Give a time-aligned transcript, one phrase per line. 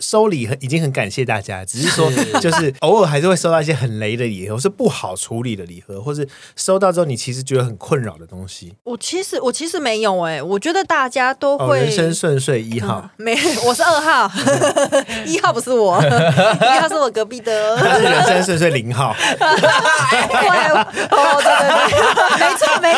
[0.00, 2.08] 收礼很已经很感谢大家，只是说
[2.40, 8.76] 就是偶尔还是会收到一些很雷的礼盒，是不好处理的礼盒，或是收到之后你其实觉得很困扰的东西。
[8.84, 14.30] 我其实我其实没有哎、欸，我觉得大家都会、哦、人生顺遂一号、嗯，没我是二号，
[15.26, 19.16] 一号不是我， 一号是我隔壁的，他是人生顺遂零号。
[19.18, 19.38] 对
[21.10, 22.94] 哦，对对对，没错没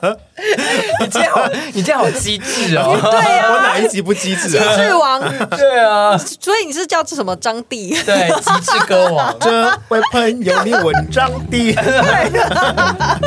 [0.00, 0.18] 错。
[1.00, 2.98] 你这样好， 你这样好机智哦！
[3.00, 4.74] 对啊，我哪一集不机智啊？
[4.76, 5.20] 机智王，
[5.56, 7.96] 对啊，所以你是叫什么张帝？
[8.04, 9.34] 对，机智歌王。
[9.40, 11.76] 这位朋友，你问张帝，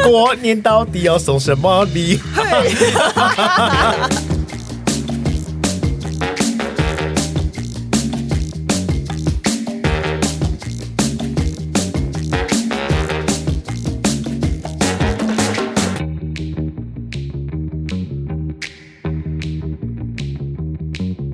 [0.03, 2.20] 过年到底要送什么礼？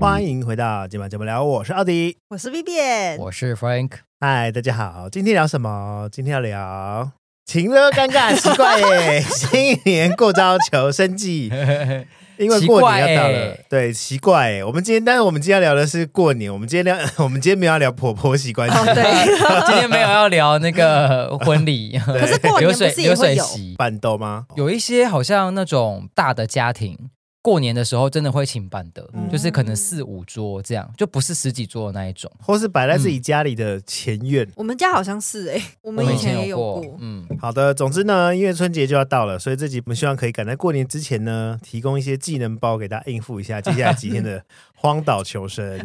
[0.03, 3.91] 欢迎回到今晚节目聊，我是奥迪，我是 Vivian，我是 Frank。
[4.19, 6.09] 嗨，大家好，今天聊什么？
[6.11, 7.09] 今天要聊
[7.45, 11.49] 情勒尴尬奇怪耶， 新年过招求生计，
[12.35, 14.61] 因为过年要到了，对，奇怪耶。
[14.65, 23.45] 我们今天，但是我们今天要聊的是过年，我们今天聊， 我们今天没有要聊婆婆媳关系，哦、对，今天没有要聊那个婚礼，可是过年不是也会有
[23.77, 24.47] 办桌吗？
[24.57, 27.09] 有一些好像那种大的家庭。
[27.43, 34.47] 过年的时候真的会请板的，嗯、就是可能四五桌这样，就不是十几桌的那一种，或是摆在自己家里的前院。
[34.47, 36.83] 嗯、我们家好像是哎、欸， 我们以前也有过。
[36.83, 37.73] 有过嗯，好的。
[37.73, 44.41] 总之呢，因为春节就要到了，所以这集我们希望可以赶在过年之前呢，提供一些技能包给大家应付一下接下来几天的
[44.83, 45.79] 荒岛求生。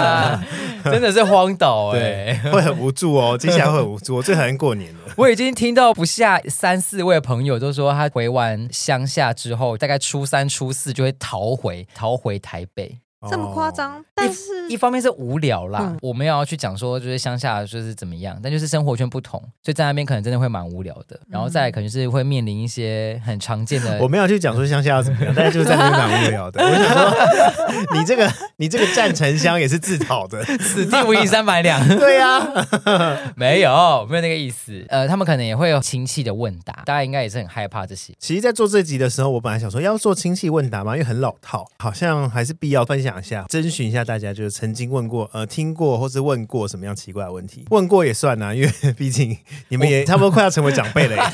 [0.84, 3.38] 真的是荒岛哎、欸，会很无助哦。
[3.38, 5.00] 接下来会很无助，我 最讨厌过年了。
[5.16, 10.92] 我已经听到不下三四位朋友都说，他回完乡下之后，大概初三初四。
[10.92, 12.98] 就会逃回逃回台北，
[13.30, 14.04] 这么夸张？
[14.14, 21.18] 但是一,一方面是无聊啦，嗯、我们要去讲说就是乡下就是怎么样，但就是生活圈不同，所以在那边可能真的会蛮无聊的。
[21.28, 26.62] 然后再来可能是会面临一些很常见的， 我没有去讲说乡下要怎么样，但是就是在那边蛮无聊的。
[26.62, 31.86] 我想说，你这个你这个战城乡也是自讨的，此地无银三百两。
[31.98, 32.66] 对呀、啊，
[33.36, 34.84] 没有没有那个意思。
[34.88, 38.14] 呃，他们可能也会有亲戚的问答，大家应该也是很害怕这些。
[38.18, 43.84] 其实，在做这集的时候，我本来想说要做亲戚问答嘛，因为很老套，好像还是必要分享一下，征询。
[43.84, 47.66] 一下大家就是曾经问过呃听过或是问过什么样奇怪的问题？
[47.70, 49.36] 问过也算啊，因为 毕竟
[49.68, 51.16] 你们也差不多快要成为长辈了。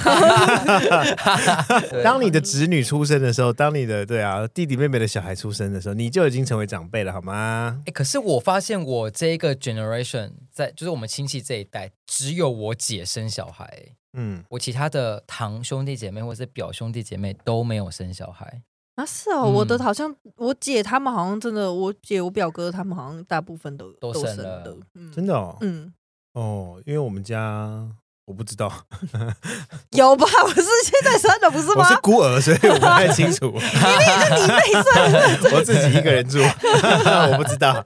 [2.03, 7.81] 当你的子女出生的时候，当你的对啊弟弟妹妹的小孩出生的时候，你就已经成为长辈了，好吗？
[7.87, 13.71] 哎，可是我发现我这一个 generation 在就是我们亲戚这一代，只有我姐生小孩。
[14.15, 18.63] 嗯，我其他的堂兄弟姐妹或者是表兄弟姐妹都没有生小孩。
[19.01, 25.93] 啊，是哦，嗯、我的好像我姐他们好像真的，我姐我表哥他们好像大部分都都生了，的嗯、真的哦，嗯，
[26.35, 27.87] 哦，因为我们家
[28.27, 28.71] 我不知道，
[29.91, 30.27] 有吧？
[30.45, 31.77] 我是现在生的不是吗？
[31.79, 33.47] 我是孤儿，所以我不太清楚。
[33.47, 37.85] 因为是你妹生， 我自己一个人住，我不知道。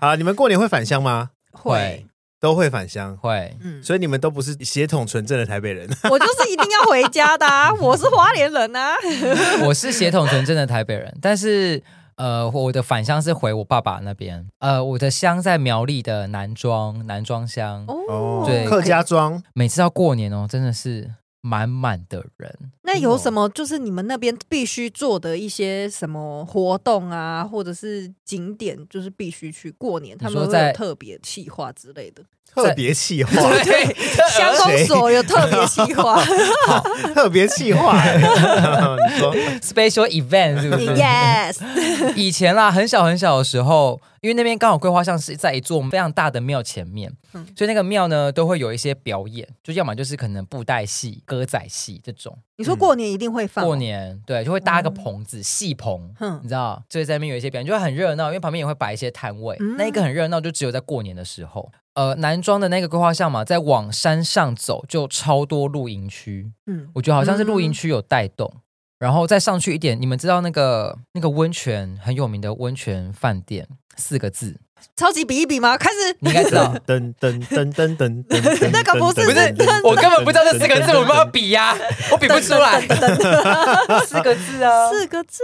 [0.00, 1.30] 好，你们过年会返乡吗？
[1.52, 2.04] 会。
[2.44, 5.88] 都会返乡，会，嗯，所以你们都不是血统纯正的台北人。
[6.10, 8.92] 我就是一定要回家的啊， 我是花莲人啊。
[9.64, 11.82] 我是血统纯正的台北人，但是
[12.16, 14.46] 呃，我的返乡是回我爸爸那边。
[14.58, 17.86] 呃，我的乡在苗栗的南庄，南庄乡。
[17.88, 19.42] 哦，对，客家庄。
[19.54, 21.12] 每次到过年哦，真的是。
[21.46, 32.24] 满满的人，那有什么就是你们那边必须做的一些什么活动啊，或者是景点，就是必须去过年，他们会有特别企划之类的。
[32.52, 33.32] 特别企划，
[33.64, 33.94] 对，
[34.30, 36.16] 乡公所有特别企划，
[36.66, 36.80] 好，
[37.14, 52.38] 特别企划，你说 special event 是不是？Yes，以前啦，很小很小的时候，因为那边刚好桂花像是在一座非常大的庙前面，嗯、所以那个庙呢都会有一些表演，就要么就是可能布袋戏、歌仔戏这种。
[52.56, 53.66] 你说过年一定会放、哦？
[53.66, 61.72] 过年对，就会搭个棚子，戏棚，嗯、你知道，就会在那边有一些表演，就会很热闹，因为旁边也会摆一些摊位，嗯、那一个很热闹，就只有在过年的时候。
[61.94, 68.60] 呃，南庄的那个规划项嘛，在往山上走就超多露营区，嗯，我觉得好像是露营区有带动，嗯、
[68.98, 74.58] 然后再上去一点，你们知道那个那个温泉很有名的温泉饭店四个字，
[74.96, 75.76] 超级比一比吗？
[75.76, 79.54] 开始，你应该知道， 噔噔噔噔噔噔，那个不是不是，
[79.84, 81.76] 我根本不知道这四个字，我们要比呀，
[82.10, 82.80] 我比不出来，
[84.04, 85.40] 四个字啊，四个字，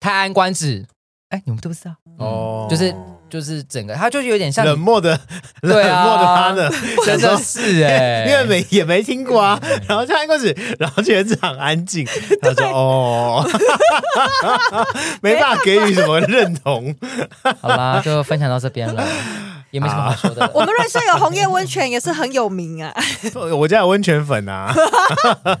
[0.00, 0.86] 泰安观止，
[1.28, 1.96] 哎，你们都不知道。
[2.16, 2.94] 哦，就是。
[3.28, 5.18] 就是整个，他就有点像冷漠的，
[5.62, 6.70] 冷漠的他呢，
[7.04, 12.06] 真的是哎、欸， 因为没也没听过啊，然后他开始，然后觉得很安静，
[12.40, 13.48] 他说哦，
[15.20, 16.94] 没办法给予什么认同，
[17.60, 19.04] 好啦，就分享到这边了。
[19.76, 20.42] 也没什么好说的。
[20.42, 22.92] 啊、 我们瑞士有红叶温泉，也是很有名啊。
[23.54, 24.74] 我家有温泉粉啊，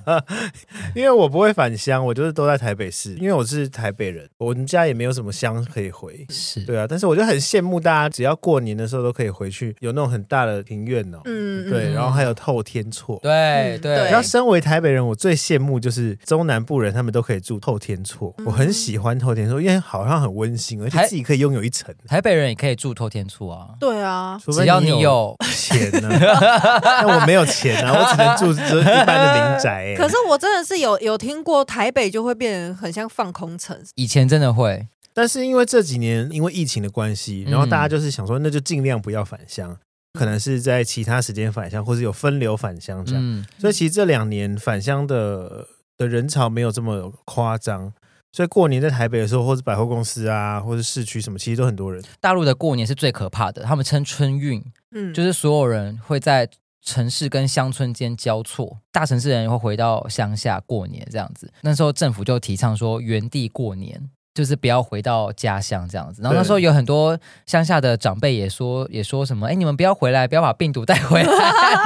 [0.96, 3.14] 因为我不会返乡，我就是都在台北市。
[3.16, 6.26] 因为我是台北人，我们家也没有什么乡可以回。
[6.30, 11.18] 是对啊，但是我就很羡慕大家，只要过年的时候都可以回去，有那种很大的庭院哦。
[11.26, 13.18] 嗯，对，然后还有透天厝。
[13.22, 13.92] 对对。
[14.06, 18.34] 然后身为台北人，我最羡慕就是中南部人，他们都可以住透天厝。
[18.46, 21.94] 我很喜欢透天厝，因为好像很温馨，而且自己可以拥有一层。
[22.06, 23.70] 台北人也可以住透天厝啊。
[23.80, 24.05] 对啊，
[24.52, 26.08] 只要你有钱呢，
[26.82, 29.94] 但我没有钱啊，我只能住 一般的民宅。
[29.96, 39.76] 可是我真的是有有听过台北就会变很像放空城，以前真的会，但是因为这几年因为疫情的关系，然后大家就是想说，那就尽量不要返乡，
[40.18, 43.46] 可能是在其他时间返乡，或是有分流返乡这样。
[43.58, 45.66] 所以其实这两年返乡的
[45.98, 47.92] 的人潮没有这么夸张。
[48.36, 52.04] 所以过年在台北的时候，或者百货公司啊，或者市区什么，其实都很多人。
[52.20, 56.46] 大陆的过年是最可怕的，他们称春运，嗯，就是所有人会在
[56.82, 61.50] 城市跟乡村间交错，大城市人会回到乡下过年这样子。
[61.62, 64.10] 那时候政府就提倡说原地过年。
[64.36, 71.32] 就是不要回到家乡这样子，然后那时候有很多乡下的长辈也说，也说什么，哎，你们不要回来，不要把病毒带回来。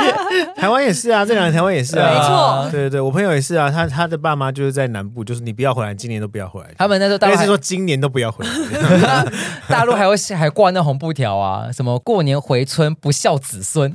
[0.58, 6.68] 台湾也是啊，这两年台湾也是啊，没错，对对对，我朋友也是啊，他他的爸妈就是在南部，就是你不要回来，今年都不要回来。
[6.76, 9.24] 他们那时候大概是说今年都不要回来，
[9.68, 13.92] 大陆还会还挂那红布条啊，什么过年回村不孝子孙。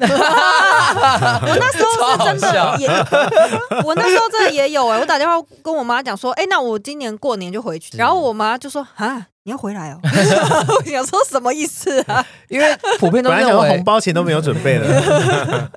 [1.42, 2.88] 我那时候是真的也，
[3.84, 5.34] 我那时候真的也有哎、欸，我打电话
[5.64, 12.26] 跟我妈讲说，哎、欸，那我今年过年就回去，然后我妈就说啊，你要回来哦， 我想说什么意思啊？
[12.50, 15.72] 因为普遍都认为红包钱都没有准备了，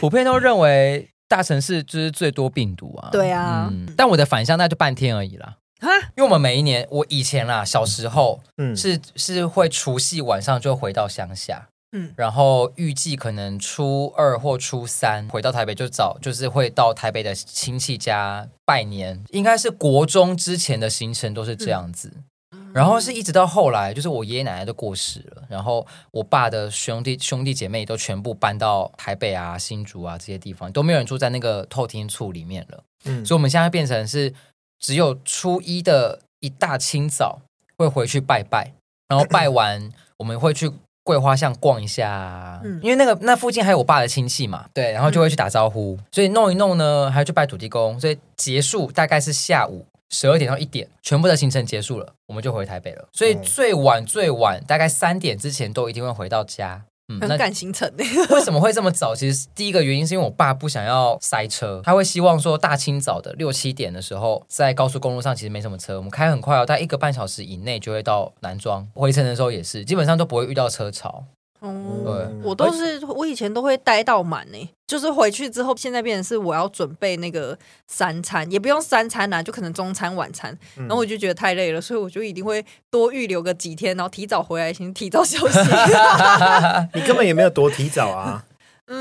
[0.00, 3.08] 普遍都认为大城市就是最多病毒啊。
[3.12, 5.56] 对啊，嗯、但我的返乡那就半天而已啦。
[5.80, 11.68] 啊因为我们每一年，我以前啦，小时候，嗯，是是会除夕晚上就回到乡下。
[11.92, 22.12] 嗯，然后预计可能初二或初三回到台北，就早就是会到台北的亲戚家拜年，应该是国中之前的行程都是这样子。
[22.52, 32.84] 嗯、然后是一直到后来，就是我爷爷奶奶都过世了，然后我爸的兄弟兄弟姐妹都全部搬到台北啊、新竹啊这些地方，都没有人住在那个透天厝里面了。
[33.04, 34.34] 嗯，所以我们现在变成是
[34.78, 37.40] 只有初一的一大清早
[37.78, 38.74] 会回去拜拜，
[39.08, 40.70] 然后拜完我们会去。
[41.08, 53.08] 桂花巷逛一下，嗯，因为那个那附近还有我爸的亲戚嘛，对，然后就会去打招呼，嗯、所以弄一弄呢，还要去拜土地公，所以结束大概是下午十二点到一点，全部的行程结束了，我们就回台北了。
[53.10, 56.82] 所以最晚最晚大概三点之前都一定会回到家。
[57.08, 57.90] 嗯，很赶行程。
[57.96, 59.14] 为什么会这么早？
[59.14, 68.86] 其实第一个原因是因为我爸不想要塞车，他会希望说大清早的六七点的时候，在高速公路上其实没什么车，我们开很快哦，大概一个半小时以内就会到南庄。
[68.94, 71.24] 回程的时候也是，基本上都不会遇到车潮。
[71.60, 77.56] 哦、嗯，对，我都是我以前都会待到满呢，就是回去之后，现在变成是我要准备那个
[77.86, 85.58] 三餐，也不用三餐啦，就可能中餐晚餐，然后我就觉得太累了，所以我就一定会多预留个几天，然后提早回来先提早休息。
[86.94, 88.46] 你根本也没有多提早啊。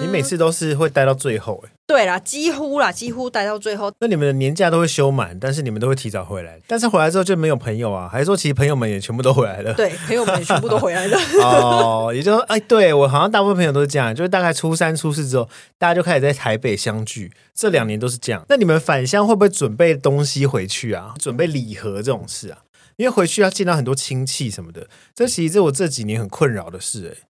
[0.02, 3.90] 你每次都是会待到最后，哎，对啦，几乎啦，几乎待到最后。
[4.00, 8.10] 那你们的年假都会休满，但是你们都会提早回来，但是回来之后就没有朋友啊？
[8.12, 9.74] 还是说其实朋友们也全部都回来了？
[9.74, 11.18] 对，朋友们也全部都回来了。
[11.42, 17.32] 哦，也就是说，哎，对我好像大部分朋友都是这样，就是大概初三、初四之后，大家就开始在台北相聚。
[17.56, 18.46] 这两年都是这样。
[18.50, 21.14] 那你们返乡会不会准备东西回去啊？
[21.18, 22.60] 准备礼盒这种事啊？
[22.98, 27.27] 因为回去要见到很多亲戚什么的，这其实是我这几年很困扰的事，哎。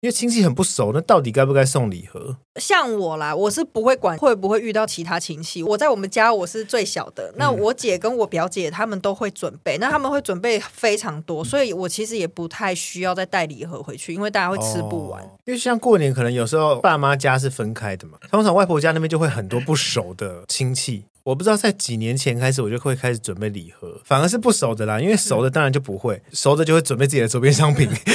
[0.00, 2.36] 因为亲戚很不熟，那到底该不该送礼盒？
[2.60, 5.60] 像我啦，我是不会管会不会遇到其他亲戚。
[5.60, 15.20] 我在我们家我是最小的，那我姐跟我表姐他们都会准备，那他们会准备非常多，所以我其实也不太需要再带礼盒回去，因为大家会吃不完。
[15.20, 21.04] 哦，因为像过年，可能有时候爸妈家是分开的嘛，通常外婆家那边就会很多不熟的亲戚。
[21.28, 28.14] 我不知道在几年前开始，我就会开始准备礼盒，反而是不熟的啦，因为熟的当然就不会，熟的就会准备自己的周边商品， 好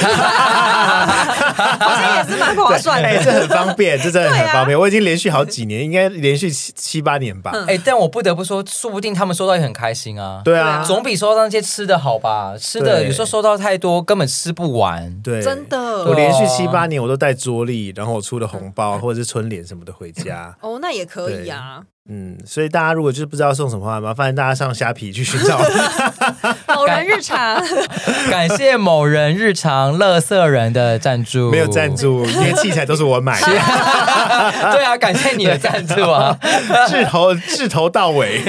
[1.94, 4.76] 像也是蛮划算的， 哎，这很方便，这真的很方便。
[4.76, 7.52] 我已经连续好几年，应该连续七七八年吧。
[7.68, 10.42] 哎，但我不得不说，说不定他们收到也很开心啊。
[10.44, 12.56] 对啊，总比收到那些吃的好吧？
[12.58, 15.22] 吃的有时候收到太多，根本吃不完。
[15.22, 16.04] 对，真的。
[16.04, 20.56] 我连续七八年我都带桌历，然后我出了红包或者是春联什么的回家。
[20.60, 21.84] 哦，那也可以啊。
[22.06, 25.58] 嗯，所以大家如果就是不知道送什么话，麻烦大家上虾皮去寻找
[26.68, 27.56] 某人日常，
[28.30, 33.46] 感谢某人日常乐色人的赞助，没有赞助，因为器材都是我买的。
[34.72, 36.38] 对啊，感谢你的赞助啊，
[36.88, 38.42] 自头自头到尾。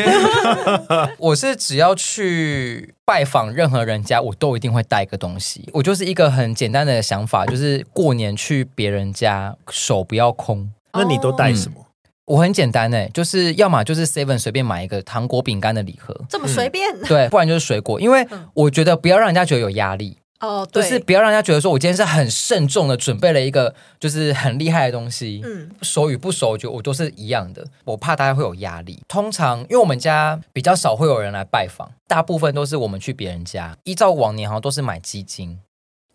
[1.17, 5.69] 我是只要去拜访任何人家，我都一定会带一个东西。
[5.71, 10.69] 我就是一个很简单的想法，就是过年去别人家，手不要空。
[10.91, 11.75] 那你都带什么？
[11.79, 11.84] 嗯
[12.25, 16.91] 我很简单诶，就是要么就是 Seven 随便买一个糖果饼干的礼盒，这么随便？
[17.01, 20.17] 嗯、对，不然就是水果，因为我觉得不要让人家觉得有压力。
[20.41, 29.01] 哦，对，就是不要让人家觉得说我今天是很慎重的准备了一个就是很厉害的东西，嗯，熟与不熟，我觉得我都是一样的，我怕大家会有压力。
[29.07, 35.57] 通常因为我们家比较少会有人来拜访，大部分都是我们去别人家，依照往年好像都是买基金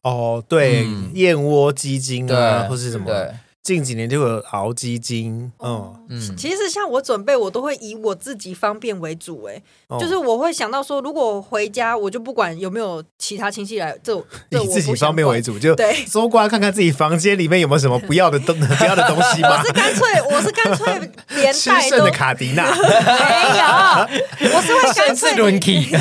[0.02, 3.06] 哦，对，嗯、燕窝基金啊，对或是什么。
[3.06, 3.30] 对
[3.62, 5.94] 近几年就有熬鸡精，嗯。
[6.08, 9.62] 嗯，其实像我准备，我都会以我自己方便为主，哎，
[10.00, 14.12] 就是我会想到说，如果我回家，我就不管有没有其他亲戚来，这
[14.50, 19.60] 这以自己方便为主，就对，搜刮看看自己房间里面有没有什么不要的东不要的东西吗？
[19.60, 25.86] 我是干脆，我是干脆连 吃剩的卡迪娜，没有，我是会干脆轮起，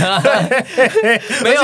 [1.44, 1.64] 没有。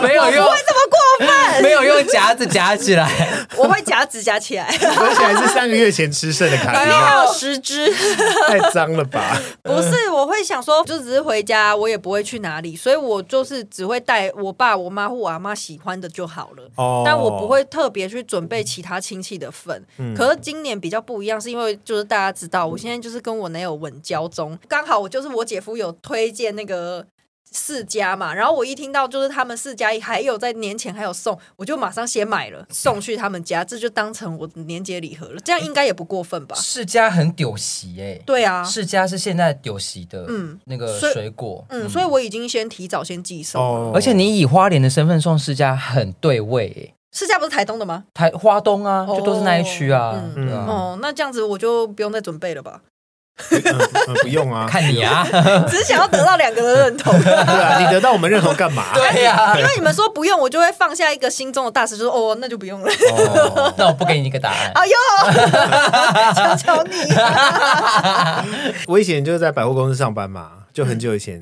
[0.00, 3.10] 没有用，不会这么过分，没有用夹子夹起来，
[3.56, 4.66] 我会夹子夹起来。
[4.66, 7.90] 而且还是三个月前吃剩的卡 丁，还有十只，
[8.48, 9.40] 太脏了吧？
[9.62, 16.68] 不是，我会想说，就只是回家，我也不会去哪里，所以我就是只会带我爸、我妈或我阿妈喜欢的就好了。
[16.76, 19.82] 哦，但我不会特别去准备其他亲戚的份。
[19.98, 27.04] 嗯，可是今年比较不一样，是因为就是大家知道，我现在就是跟我男友稳交中，刚好我就是我姐夫有推荐那个。
[27.52, 35.40] 四家嘛，然后我一听到就是他们四家还有在年前还有送，我就马上先买了送去他们家，这就当成我的年节礼盒了。
[35.44, 36.56] 这样应该也不过分吧？
[36.56, 43.92] 世家很丢席哎，对啊，世家是现在丢席的，嗯，那个水果，嗯，所以我已经先提早先寄送了。
[43.94, 48.04] 而且你以花莲的身份送世家很对味哎，世家不是台东的吗？
[48.14, 52.80] 台花东啊，就都是那一区啊，嗯，哦，那这样子我就不用再准备了吧？
[54.22, 55.26] 不用啊， 看你啊，
[55.68, 57.12] 只是想要得到两个的认同。
[57.22, 58.84] 对啊，你得到我们认同干嘛？
[58.94, 62.92] 对呀，因为你们说不用，我就会放下一个心中的大事，就说哦，那就不用了。
[63.76, 64.72] 那我不给你一个答案。
[64.74, 64.94] 哎呦，
[66.34, 67.14] 求求你！
[68.88, 71.40] 我以前就是在百货公司上班嘛，就很久以前。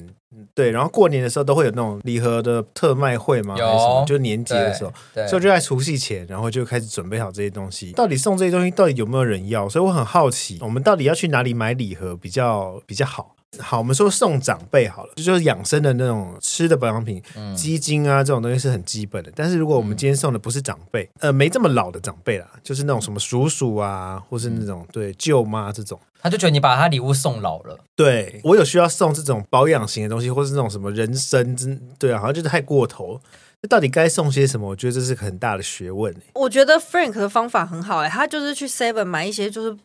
[0.54, 3.56] 对，然后过年的时候都会有那种礼盒的特卖会嘛？
[3.56, 4.92] 有还是什么，就年节的时候，
[5.28, 7.92] 所以就在除夕前，然后就开始准备好这些东西。
[7.92, 9.68] 到底送这些东西，到底有没有人要？
[9.68, 13.34] 所以我很好奇，我们到底要去哪里买礼盒比较比较好？
[13.58, 17.20] 好，我们说送长辈好了，就是养生的那种吃的保养品，
[17.56, 19.32] 鸡精啊这种东西是很基本的。
[19.34, 27.76] 但是如果我们今天送的不是长辈，呃，没这么老的长辈啦，就是那种什么叔叔啊，或是那种对舅妈这种，他就觉得你把他礼物送老了。
[27.96, 33.20] 对，我有需要送这种保养型的东西，或是那种什么人参真，对啊，好像就是太过头。
[33.62, 34.68] 那到底该送些什么？
[34.68, 36.14] 我觉得这是个很大的学问。
[36.34, 39.76] 我觉得 Frank 的方法很好哎，他就是去 Seven 买一些，就是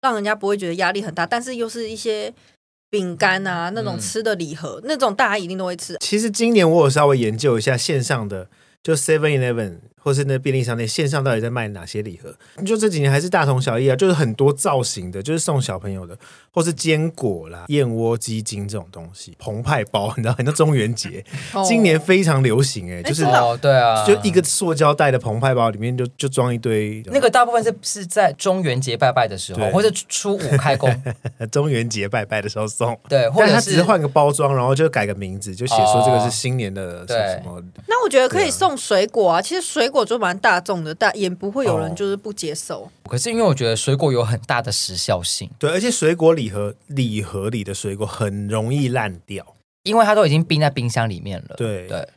[0.00, 2.34] 让人家不会觉得压力很大，但是又是一些。
[2.92, 5.96] 饼干啊，那种吃的礼盒，嗯、那种大家一定都会吃。
[5.98, 8.48] 其实今年我有稍微研究一下线上的，
[8.82, 9.78] 就 Seven Eleven。
[10.02, 12.34] 或是那便利商店线上到底在卖哪些礼盒？
[12.64, 16.16] 就这几年还是大同小异啊，就是很多造型的，就是送小朋友的，
[16.50, 21.24] 或是坚果啦、燕窝、鸡精这种东西，澎湃包， 你知道，很多中元节，
[21.66, 30.90] 今年非常流行哎、欸，就是哦，对啊，就一个塑胶袋的澎湃包里面就就装一堆，那个大部分是是在中元节拜拜的时候，对或者初五开工，
[31.50, 37.52] 中元节拜拜的时候送，对，或者他只是换个包装，然后就改个名字，就写说这个是新年的什么。
[37.52, 42.80] 哦、那我觉得可以送水果啊，其实水果就蛮大众的，但也不会有人就是不接受。
[42.80, 51.54] 哦、可是因为我觉得水果有很大的时效性，对，而且水果礼盒礼盒里的水果很容易烂掉，因为它都已经冰在冰箱里面了。
[51.56, 52.08] 对对。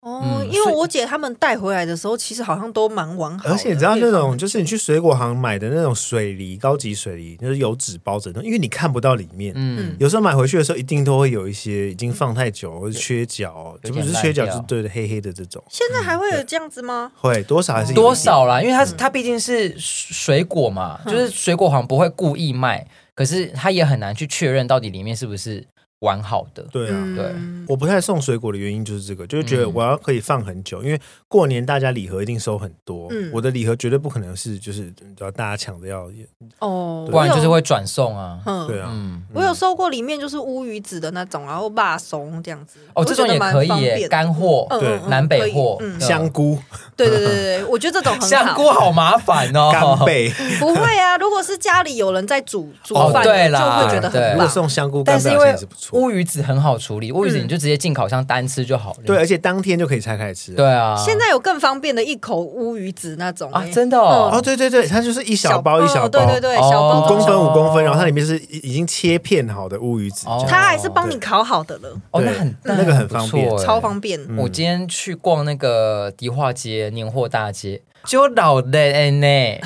[0.00, 3.48] 对哦，因为我姐他们带回来的时候，其实好像都蛮完好。
[3.50, 9.52] 而且你知道那种，就是你去水果行买的那种水梨，高级水梨，就是有纸包着的，因为你看不到里面。
[9.56, 15.62] 嗯，有时候买回去的时候，一定都会有一些已经放太久或者缺角，就不是缺角，就是对的黑黑的这种。
[15.68, 17.10] 现在还会有这样子吗？
[17.16, 18.62] 会多少还是多少啦？
[18.62, 22.86] 因为它它毕竟是水果嘛，就是水果行不会故意卖，
[23.16, 25.66] 可是它也很难去确认到底里面是不是。
[26.00, 27.34] 完好的，对啊，对，
[27.66, 36.10] 我不太送水果的原因就是这个，就是觉得我要可以放很久，因为过年大家礼盒一定收很多，我的礼盒绝对不可能是就是你知道大家抢着要
[36.58, 38.90] 哦，不然就是会转送啊，对啊，
[39.34, 46.58] 我有收过里面就是乌鱼子的那种，然后辣松这样子，哦，这种也可以耶，干货，对，南北货，香菇，
[46.96, 55.98] 对对对对，我觉得这种很好，香菇好麻烦哦，干贝， 不会啊，如果是家里有人在煮煮饭，对啦，就会觉得很棒，如果送香菇干贝，但是因为错。
[55.98, 58.98] 乌鱼子很好处理，乌鱼子你就直接进烤箱单吃就好了。
[59.04, 60.52] 对，而且当天就可以拆开吃。
[60.52, 71.90] 对啊，现在有更方便的一口乌鱼子那种啊，真的哦，哦，对对对，它就是一小包一小包，对对对，小包五公分五公分，然后它里面是已经切片好的乌鱼子，它还是帮你烤好的了。
[72.10, 74.18] 哦，那很那个很方便，超方便。
[74.36, 77.82] 我今天去逛那个迪化街年货大街。
[78.06, 79.26] 就老的呢，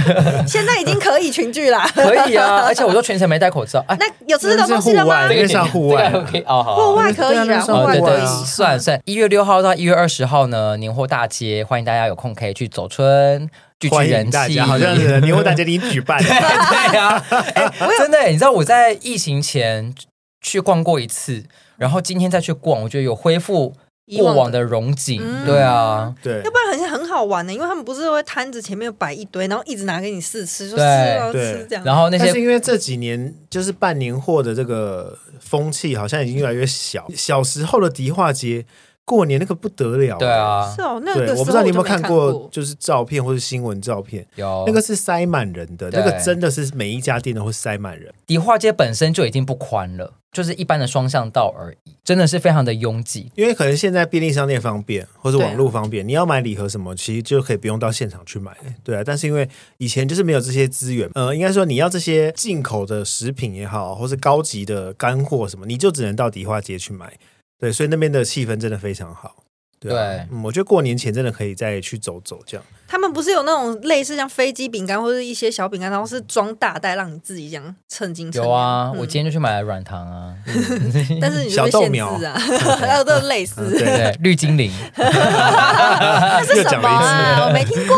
[0.46, 3.82] 现在已经可以群聚了，可以啊，而且我都全程没戴口罩。
[3.88, 5.26] 那有吃的东西了吗？
[5.26, 8.26] 这个上户外可以哦，好，户外可以啊，户外可以。
[8.44, 13.48] 算算，一月六号到一月二十号呢，年货大街，欢迎大家有空可以去走春，
[13.80, 14.60] 聚聚人气。
[14.60, 17.24] 好像是年货大街已经举办 对，对呀，
[17.98, 19.94] 真的，你知道我在疫情前
[20.40, 21.44] 去逛过一次，
[21.76, 23.74] 然后今天再去逛，我觉得有恢复。
[24.18, 31.84] 过往的荣景，嗯、对啊，对，要不然好像很好玩呢，因为他们不是会摊子前面摆一堆，然后一直拿给你试吃，就试啊吃这样。
[31.84, 37.04] 然后那些，但是因为这几年就是办年货的这个风气好像已经越来越小。
[37.16, 38.64] 小时候的迪化街
[39.06, 48.12] 过年那个不得了，对啊，是哦，那个我不知道你有没有看过，就是照片或者新闻照片，有那个是塞满人的，那个真的是每一家店都会塞满人。
[48.26, 50.12] 迪化街本身就已经不宽了。
[50.32, 53.32] 就是一般的双向道而已，真的是非常的拥挤。
[53.36, 59.02] 因为可能现在便利商店方便，或者网络方便，啊、你要买礼盒什么，其实就可以不用到现场去买，对啊。
[59.02, 59.48] 但是因为
[59.78, 67.14] 以前就是没有这些资源，呃，应该说你要这些进口的食品也好，或是高级的干货什么，你就只能到迪化街去买，
[67.58, 67.72] 对。
[67.72, 69.44] 所以那边的气氛真的非常好。
[69.78, 69.98] 对，对
[70.30, 72.66] 嗯，我觉得过年前真的可以再去走走，这样。
[72.88, 78.50] 他们不是有那种类似像飞机饼干或者一些小饼干，然后是装大袋让你自己这样称斤称两。
[78.50, 82.38] 有啊，嗯、我今天就去买了软糖啊，嗯、 但是你小豆苗啊，
[82.78, 87.46] 还有都是类似，对对，绿精灵，那是什么啊？
[87.46, 87.96] 我没听过。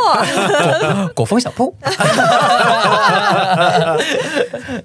[1.15, 1.75] 果风小铺。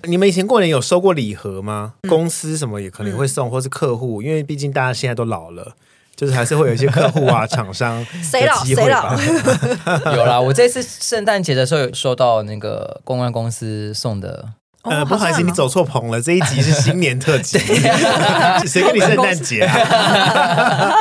[0.03, 1.93] 你们以前过年有收过礼盒吗？
[2.03, 5.75] 嗯、公司什么也可能会送，或是客户，因为毕竟大家现在都老了。
[6.15, 9.15] 就是还是会有一些客户啊、厂商， 谁老谁老？
[10.15, 14.49] 有啦，我这次圣诞节的时候有收到那个公关公司送的。
[14.83, 16.21] 呃，不好意思，你走错棚了。
[16.21, 17.57] 这一集是新年特辑，
[18.67, 20.91] 谁跟你圣诞节啊？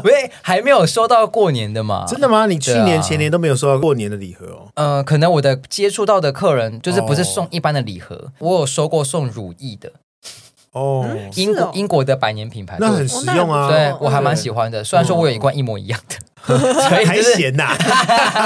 [0.00, 2.04] 不是，还没有收到过年的嘛？
[2.06, 2.46] 真的吗？
[2.46, 4.68] 你去年前年都没有收到过年的礼盒哦。
[4.74, 9.90] 呃，可能我的接触到的客人就是不是送一般的礼盒，我有收过送乳液的。
[10.72, 14.84] 哦，英国英国的百年品牌，那很实用啊，对我还蛮喜欢的。
[14.84, 16.16] 虽然说我有一罐一模一样的，
[16.88, 17.64] 所以还嫌呐，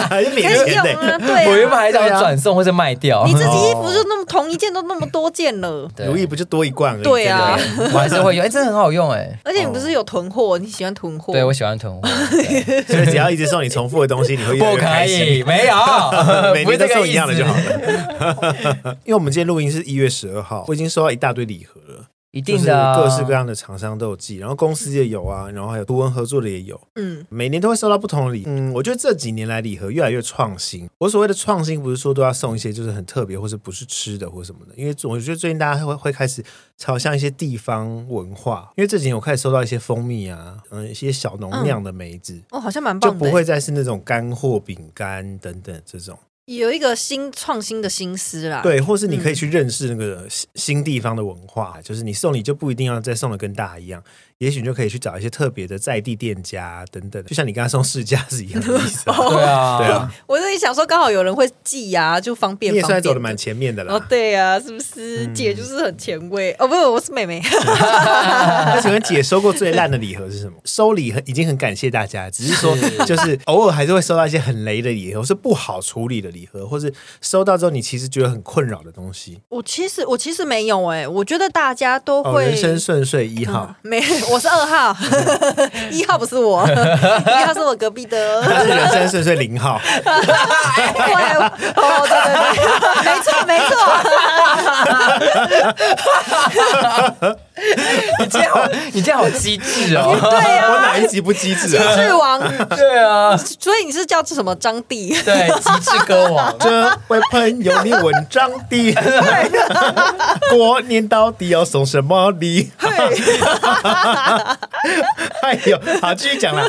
[0.09, 1.19] 还免钱的。
[1.19, 3.25] 对，我原本还想转送或者卖掉。
[3.27, 7.03] 你自己衣服就那么同一件都那么多件了，如意不就多一罐而已？
[7.03, 7.59] 对啊，
[7.93, 9.39] 我还是会用， 哎，真的很好用哎。
[9.45, 10.57] 而且你不是有囤货？
[10.59, 11.33] 你喜欢囤货？
[11.33, 12.09] 对，我喜欢囤货，
[12.87, 15.45] 所以只要一直送你重复的东西，你会越来越开心。
[15.45, 15.75] 没有，
[16.55, 18.97] 每年都送一样的就好了。
[19.05, 22.05] 因为我们今天录音是一月十二号，我已经收到一大堆礼盒了。
[22.33, 30.89] 一定的、啊，各式各样的厂商都有寄，然后公司也有啊，然后还有图文合作的也有，嗯，每年都会收到不同的礼，嗯，我觉得这几年来礼盒越来越创新。
[30.99, 36.43] 我所谓的创新，不是说都要送一些就是很特别或者不是吃的或什么的，因为我觉得最近大家会会开始
[36.79, 46.19] 朝向一些地方文化，因为这几年我开始收到一些蜂蜜啊，嗯，一些小农酿的梅子，嗯、哦，好像蛮棒的，就不会再是那种干货饼干等等这种。
[46.47, 50.27] 有一个新创新的心思啦，对，或是你可以去认识那个
[50.57, 54.03] 新地方的文化，嗯、就是你送礼就不一定要再送的跟大家一样。
[54.39, 59.05] 也许你就可以去找一些特别的在地店家等等，就像你刚刚送世家是一样的意思。
[59.31, 60.13] 对啊，对啊。
[60.27, 62.73] 我在想说，刚好有人会寄呀，就方便。
[62.73, 63.95] 你也算走的蛮前面的了。
[63.95, 65.25] 哦，对呀，是不是？
[65.33, 66.51] 姐就是很前卫。
[66.59, 67.41] 哦，不是，我是妹妹。
[67.55, 70.55] 那请问姐收过最烂的礼盒是什么？
[70.67, 72.77] 收礼很已经很感谢大家，只是说
[73.07, 79.41] 就是偶尔还是会收到一些很雷的礼盒，是不好处理的礼盒，或是收到之后你其实觉得很困扰的东西。
[79.49, 84.03] 我其实我其实没有哎，我觉得大家都会人生顺遂一号没。
[84.31, 84.97] 我是二号，
[85.91, 88.43] 一号不是我，一号是我隔壁的。
[88.43, 89.79] 他是人生顺遂零号。
[90.03, 90.11] 对，
[91.77, 92.63] 哦，对对对，
[93.05, 93.77] 没错没错。
[98.19, 100.17] 你这样好， 你这样好机智哦。
[100.19, 101.95] 对啊，我哪一集不机智啊？
[101.95, 102.41] 机智王。
[102.69, 105.09] 对啊，所以你是叫什么张帝？
[105.23, 106.55] 对，机智歌王。
[106.59, 108.95] 这位朋友，你问张帝，
[110.51, 112.71] 过年到底要送什么礼？
[115.43, 116.65] 哎呦，好，继续讲啦。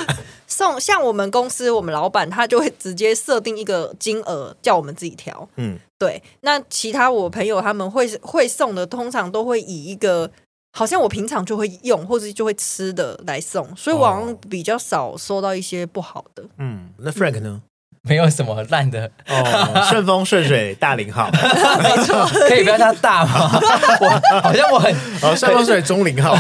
[0.46, 5.50] 送像我们公司，我们老板他就会直接设定一个金额，叫我们自己调。
[5.56, 6.22] 嗯，对。
[6.42, 10.30] 那其他我朋友他们会会送的，通常都会以一个
[10.76, 16.44] 好像我平常就会用或者就会吃的来送，所以我好像比较少收到一些不好的。
[16.58, 17.62] 嗯，那 Frank 呢？
[18.06, 23.50] 没有什么烂的哦，顺风顺水大零号， 没错，可以不要叫大吗？
[24.02, 26.36] 我好像我很哦，顺风顺水中零号，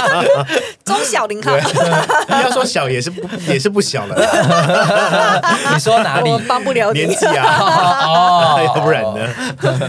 [0.86, 1.52] 中小零号，
[2.30, 3.20] 要说小也是不
[3.52, 4.16] 也是不小了。
[5.74, 6.30] 你说哪里？
[6.30, 7.44] 我帮不了你年纪啊，
[8.06, 9.28] 哦，要不然呢？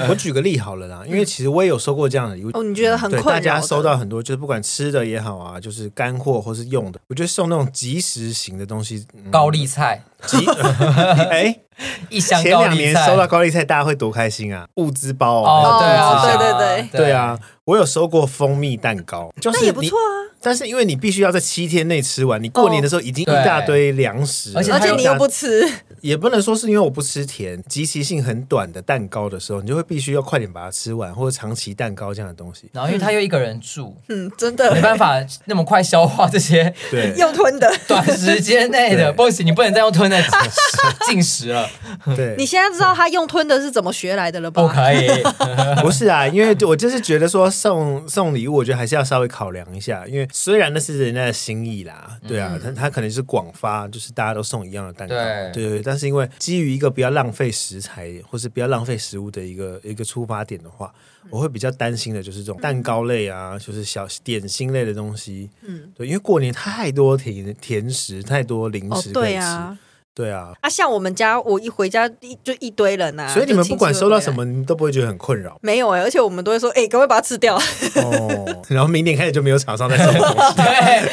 [0.09, 2.49] 我举个例好了啦，因为其实我也有收过这样的礼物。
[2.53, 3.31] 哦，你觉得很困扰？
[3.31, 10.01] 大家收到很多，就是不管吃的也好啊，就是干货或是用的，我觉得送那种即食型的东西，高丽菜。
[11.31, 11.61] 哎，
[12.09, 14.67] 一箱前两年收到高丽菜，大家会多开心啊！
[14.75, 17.11] 物资包哦，对啊，对对对，对。
[17.11, 20.29] 啊，我有收过蜂蜜蛋糕，就是也不错啊。
[20.41, 32.69] 但是因为你必须要在七天内吃完，你过年的时候已经一大堆粮食，而且而且你又不吃，也不能说是因为我不吃甜，即其性很短的蛋糕的时候，你就会必须要快点把它吃完，或者长期蛋糕这样的东西。
[32.71, 34.73] 然后因为他又一个人住，嗯，真的。
[34.73, 40.17] 没办法那么快消化这些，对，用吞的， 短时间内的，不行，你不能再用吞的
[41.09, 41.68] 进食了。
[42.15, 44.61] 对，你现在知道他用吞的是怎么学来的了吧？
[44.61, 45.07] 不可以，
[45.81, 50.99] 不是啊，因为我就是觉得说送送礼物，我觉得还是要稍微考量一下，因为虽然那是。
[50.99, 55.81] 人家的心意啦，对啊，他、嗯、他可能是广发，就是大家都送一样的蛋糕，对对对。
[55.81, 60.93] 但是因为基于一个不要浪费食材，或是不要浪费食物的一个一个出发点的话，
[61.29, 69.35] 我会比较担心的就是这种蛋糕类啊，就是小点心类的东西，嗯，对，因为过年太多甜甜食，太多零食可以吃。
[69.35, 69.77] 哦，对啊。
[70.15, 75.57] 对啊，啊，像我们家，我一回家一就一堆人呐、啊，所以你们不管收到什么，你们都不会觉得很困扰。
[75.61, 77.55] 没有哎、欸，而且我们都会说，哎、欸，赶快把它吃掉。
[77.55, 80.55] 哦， 然后明年开始就没有厂商在送东西。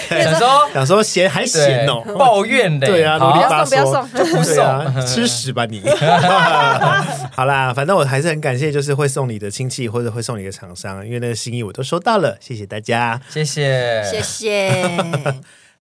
[0.08, 2.86] 对，想说想说嫌还嫌哦， 抱怨的。
[2.88, 5.82] 对啊，努力发不要送，不要送，就不送、啊，吃屎吧你。
[7.30, 14.72] 好啦，反正我还是很感谢，就是会送你的亲戚或者会送你的厂商，因为那个心意我都收到了，谢谢大家，谢谢，谢谢。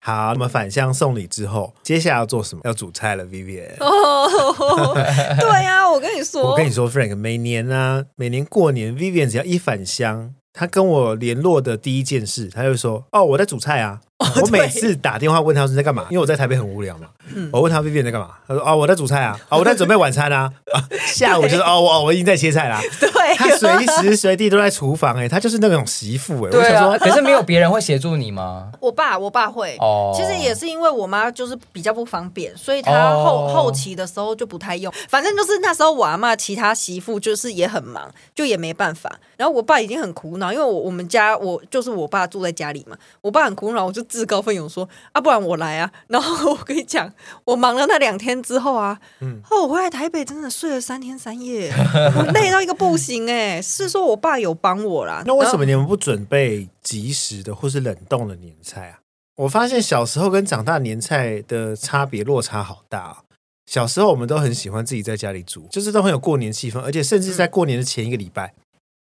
[0.07, 2.61] 好，那么返乡送礼之后，接下来要做什么？
[2.65, 3.71] 要煮菜了，Vivian。
[3.81, 4.93] 哦，
[5.41, 17.09] 对呀、啊，我跟你说，我跟你说，Frank，每年啊，每年过年，Vivian 只要一返乡，他跟我联络的第一件事，他就说：“哦，我在煮菜啊。”我每次打电话问他是在干嘛，因为我在台北很无聊嘛。
[17.35, 20.53] 嗯、我问他 Vivian 在干嘛，他说：“哦，我在煮菜啊，哦，我在准备晚餐啊。
[20.73, 22.81] 啊 ”下午就是哦，我我已经在切菜啦。
[23.01, 26.51] 对，他随时随地都在厨房哎、欸，他就是那种媳妇哎、欸。
[26.51, 28.71] 对啊，我想说， 可是没有别人会协助你吗？
[28.81, 29.77] 我爸，我爸会。
[29.81, 34.93] 哦，其实也是因为我妈就是比较不方便，所以他后、哦、后期的时候就不太用。
[35.09, 39.11] 反正就是那时候我阿妈其他媳妇就是也很忙，就也没办法。
[39.37, 44.89] 然后我爸已经很苦恼，因为我我们家我就是我爸住在家里嘛，我爸很苦恼，我就自告奋勇说。
[45.13, 45.91] 啊，不然我来啊！
[46.09, 47.13] 然后我跟你讲，
[47.45, 51.73] 我忙了那两天之后啊，嗯，哦，我回来台北真的睡了三天三夜，
[52.17, 53.61] 我累到一个不行哎。
[53.63, 55.23] 是说我爸有帮我啦。
[55.27, 58.99] 那为什么你们不准备即时的或是冷冻的年菜啊？
[59.37, 63.19] 我发现小时候跟长大年菜的差别落差好大啊。
[63.67, 68.53] 小时候我们都很喜欢自己在家里煮，就是都很有过年气氛，而且甚至在过年的前一个礼拜。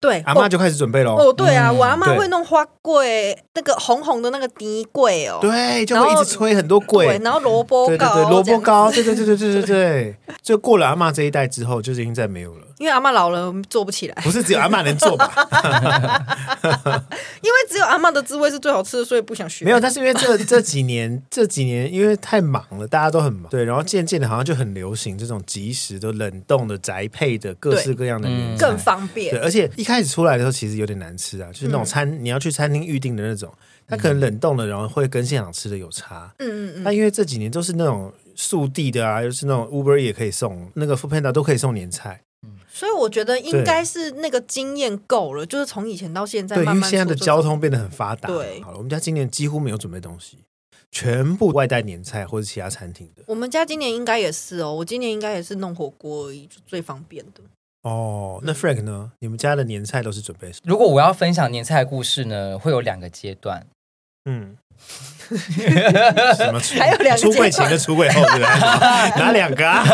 [0.01, 1.15] 对，阿妈就开始准备喽。
[1.15, 5.39] 哦，对啊，嗯、我阿妈会弄花柜，那个红红的那个滴柜哦。
[5.43, 10.17] 对，就会一直吹很多柜，然后萝卜糕，对对对，萝卜糕，对对对对对对对。
[10.43, 12.63] 就过了阿妈这一代之后，就已经再没有了。
[12.81, 14.15] 因为阿妈老了，做不起来。
[14.23, 15.31] 不是只有阿妈能做吧？
[17.43, 19.67] 因为只有阿妈的滋味是最好吃的，所以不想学。
[19.67, 29.31] 没有，但是因为这 这几年，这几年因为太忙了，大家都很忙，对，然后渐渐的，好像就很流行这种即食的、冷冻的、宅配的各式各样的年菜，更方便。
[29.35, 33.53] 对，而且一开始出来的时候，其实有点难吃啊，就是那种餐、嗯、你要去餐厅预定的那种，
[33.87, 36.33] 它可能冷冻的，然后会跟现场吃的有差。
[36.39, 36.83] 嗯嗯嗯。
[36.83, 42.23] 那因为这几年都是那种速递的啊，又是那种 Uber 也可以送，那个 Foodpanda 都可以送年菜。
[42.81, 48.27] 所以我觉得应该是那个经验够了，就是从以前到现在慢慢，对，因为现在的交通变得很发达。
[48.27, 50.39] 对，好了，我们家今年几乎没有准备东西，
[50.91, 53.23] 全部外带年菜或者其他餐厅的。
[53.27, 57.43] 我们家今年应该也是哦，我今年应该也是弄火锅而已，就最方便的。
[57.83, 59.13] 哦，那 Frank 呢？
[59.19, 60.71] 你们家的年菜都是准备什么？
[60.71, 63.67] 如果我要分享年菜的故事呢，会有两个阶段。
[64.25, 64.57] 嗯。
[65.31, 66.61] 什么？
[66.77, 69.13] 还有两个出柜前跟出柜后，对吧？
[69.17, 69.85] 哪两个啊？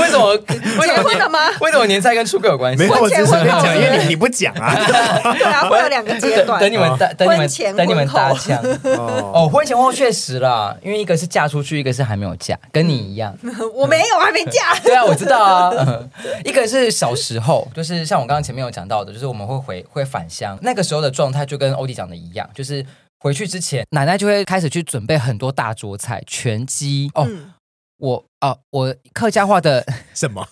[0.00, 0.36] 为什么？
[0.38, 1.38] 结婚了吗？
[1.60, 2.82] 为什么年菜跟出柜有关系？
[2.82, 4.74] 没有，我只是讲，因为你你不讲啊。
[4.74, 6.58] 对啊，会有两个阶段。
[6.60, 8.60] 等你们等你们等你们搭腔。
[8.82, 13.32] 哦，婚前婚后确实啦，因为一个是嫁出去，一个是还没有嫁，跟你一样。
[13.72, 14.74] 我没有，还没嫁。
[14.82, 15.98] 对啊，我知道啊。
[16.44, 22.84] 一个是小时候，就是像我刚刚前面有讲到的，就是我们会回会返乡，那个时候的状态就跟欧弟讲的一样，就是。
[23.20, 27.26] 回去之前，奶奶就会开始去准备很多大桌菜，全鸡哦。
[27.28, 27.52] 嗯、
[27.96, 30.48] 我啊、呃，我客家话的 什么？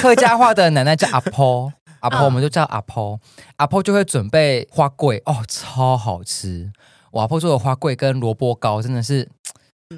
[0.00, 3.20] 客家话的奶奶叫阿婆， 阿婆我们就叫阿婆。
[3.38, 6.72] 嗯、阿婆就会准备花桂哦，超好吃。
[7.12, 9.28] 我阿婆做的花桂跟萝卜糕真的是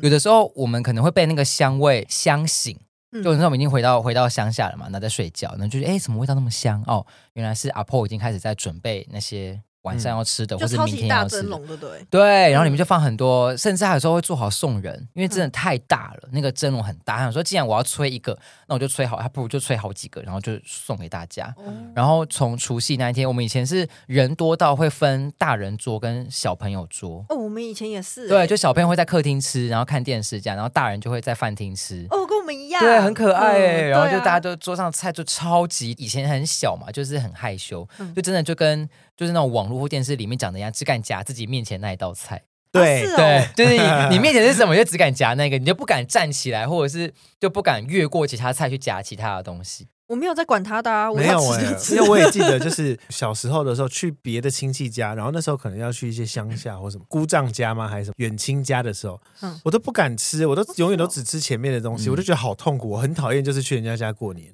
[0.02, 2.76] 有的时候我们可能会被那个香味香醒，
[3.22, 6.82] 就那时候我们已经回到回到乡下了嘛，那在睡觉，然后就觉得哎，怎么味道那么香？
[6.86, 9.62] 哦，原来是阿婆已经开始在准备那些。
[9.82, 17.16] 晚上要吃的，或是明天要吃的，对对，然后里面就放很多，甚至还有时候会做好送人，因为真的太大了，那个蒸笼很大。
[17.16, 21.52] 他想说，既然我要吹一个，那我就吹好，还不如就吹好几个，然后就送给大家。
[21.94, 27.24] 然后从除夕那一天，我们以前是人多到会分大人桌跟小朋友桌。
[27.28, 32.06] 哦，我们以前也是，对，就小朋友会在客厅吃，然后看电视这样，然后大人就会在饭厅吃。
[32.10, 33.82] 哦，跟我们一样，对，很可爱哎。
[33.88, 38.88] 然后就大家都桌上菜就超级，以前很小嘛，就是很害羞，就真的就跟。
[39.16, 42.42] 就是那种网络或电视里面讲的一样，只敢夹自己面前那一道菜。
[42.70, 43.82] 对、啊哦、对，就是你
[44.16, 49.88] 你面前是什么，就只敢夹那个，你就不敢站起来，或者是就不敢越过其他菜去夹其他的东西。
[50.08, 64.52] 我没有在管他的啊，我没有哎，因为我也记得，就 是小时候的时候去别的亲戚家，然后那时候可能要去一些乡下或什么姑丈家吗，还是什么远亲家的时候，嗯、我都不敢吃，我都永远都只吃前面的东西，嗯、我就觉得好痛苦，我很讨厌，就是去人家家过年。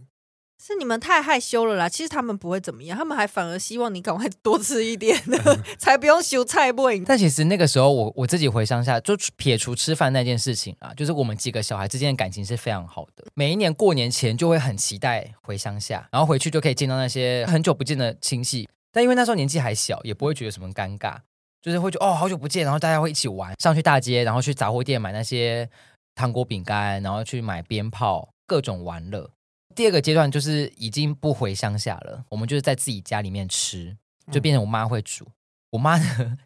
[0.68, 6.82] 是你们太害羞了啦，其实他们不会怎么样，他们还反而希望你赶快 多吃一点，嗯、 才不用修菜不？
[7.06, 13.24] 但其实那个时候我，我我自己回乡下，就撇除吃饭那件事情啊，就是我们几个小孩之间的感情是非常好的。
[13.34, 18.68] 每一年过年前就会很期待回乡下，然后回去就可以见到那些很久不见的亲戚。
[18.92, 21.16] 但因为那时候年纪还小，也不会觉得什么尴尬，
[21.62, 25.68] 就是会觉得哦好久不见，然后大家会一起玩，上去大街，然后去杂货店买那些
[26.14, 29.30] 糖果饼干，然后去买鞭炮，各种玩乐。
[29.78, 33.96] 第二个阶段就是已经不回乡下了，我们就是在自己家里面吃，
[34.28, 35.24] 就变成我妈会煮。
[35.70, 36.36] 我妈呢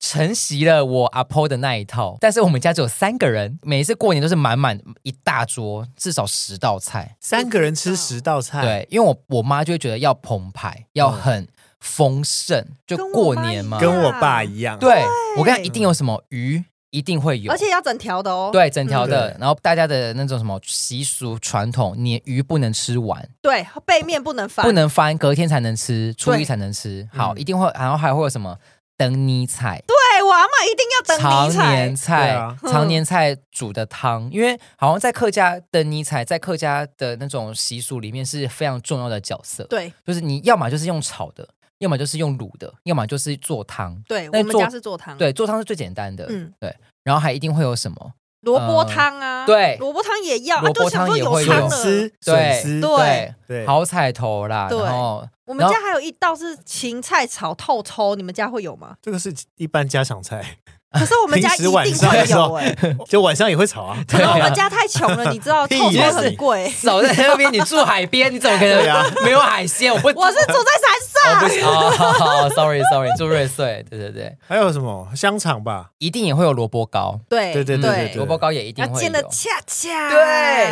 [0.00, 8.62] 承袭了我阿婆的那一套，但是我们家只有三个人，每一次过年都是满满一大桌，至少十道菜，三个人吃十道菜。
[8.62, 11.46] 对，因为我我妈就会觉得要澎湃，要很
[11.78, 14.76] 丰盛，就过年嘛，跟我爸一样。
[14.80, 15.04] 对，
[15.38, 16.64] 我跟他一定有什么鱼。
[16.92, 18.50] 一定会有，而且要整条的哦。
[18.52, 19.30] 对，整条的。
[19.30, 27.08] 嗯、然后大家的那种什么习俗传统，你鱼不能吃完，对，背面不能翻，不能翻，隔天才能吃，初一才能吃。
[27.10, 28.58] 好，嗯、一定会，然后还会有什么
[28.98, 29.82] 灯泥菜？
[29.86, 31.62] 对，我阿妈一定要等你菜。
[31.62, 39.64] 长年菜，长年菜煮的汤，因为好像在客家灯泥菜，在客家的那种习俗里面是非常重要的角色。
[39.64, 41.48] 对，就是你要么就是用炒的。
[41.82, 44.00] 要么就是用卤的，要么就是做汤。
[44.06, 45.18] 对，我们家是做汤。
[45.18, 46.24] 对，做汤是最简单的。
[46.28, 46.74] 嗯，对。
[47.02, 49.44] 然后还一定会有什么萝卜汤啊？
[49.44, 50.60] 对，萝卜汤也要。
[50.60, 54.68] 萝卜汤也会有笋丝，对对对，好彩头啦。
[54.68, 58.94] 对，我们家还有一道是芹菜炒透抽，你们家会有吗？
[59.02, 60.58] 这个是一般家常菜。
[60.92, 62.76] 可是我们家一定会有哎，
[63.08, 63.96] 就晚上也会炒啊。
[64.06, 66.72] 可能我们家太穷了， 你知道，透抽很贵。
[66.82, 69.92] 走在那边，你住海边，你怎么可能没有海鲜？
[69.92, 71.68] 我不，我是住在山上。
[71.68, 73.84] 哦，sorry，sorry，住瑞穗。
[73.88, 75.90] 对对对，还有什么香肠吧？
[75.98, 77.18] 一定也会有萝卜糕。
[77.28, 79.00] 对对对对，萝卜糕也一定会有。
[79.00, 80.10] 煎的恰恰。
[80.10, 80.18] 对，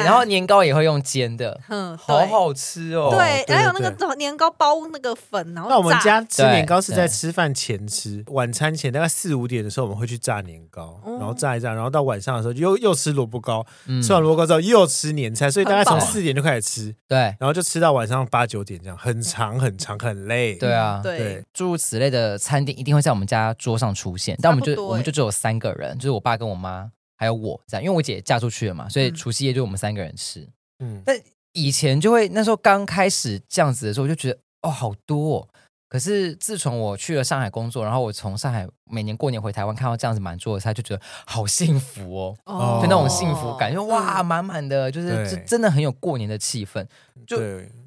[0.05, 3.09] 然后年糕也会用煎的，嗯，好好吃哦。
[3.11, 13.65] 对，还有那个年糕包那个粉，然后那我们家吃年糕是在吃饭前吃，晚餐前大概四五点的时候我们会去炸年糕，然后炸一炸，然后到晚上的时候又又吃萝卜糕，
[14.03, 20.57] 吃完萝卜糕之后又吃年菜，所以大概从四点就开始吃，对，然后就吃到晚上八九点这样，很长很长很累。
[20.57, 30.49] 对啊，对，诸如此类的餐厅一定会在我们家桌上出现，但我们就我们就只有三个人，就是我爸跟我妈还有我这样，因为我姐嫁出去了嘛，所以除夕夜就我们三个人吃。
[30.83, 31.17] 嗯，但
[31.53, 35.49] 以前就会那时候刚开始这样子的时候，我就觉得哦好多哦。
[35.89, 42.79] 可是自从我去了上海工作，然后我从上海每年过年回台湾，看到这样子满桌的菜，就觉得好幸福哦，哦。
[42.83, 45.45] 就那种幸福感，就哇满满的，就是对。
[45.47, 46.85] 真的很有过年的气氛。
[47.27, 47.39] 就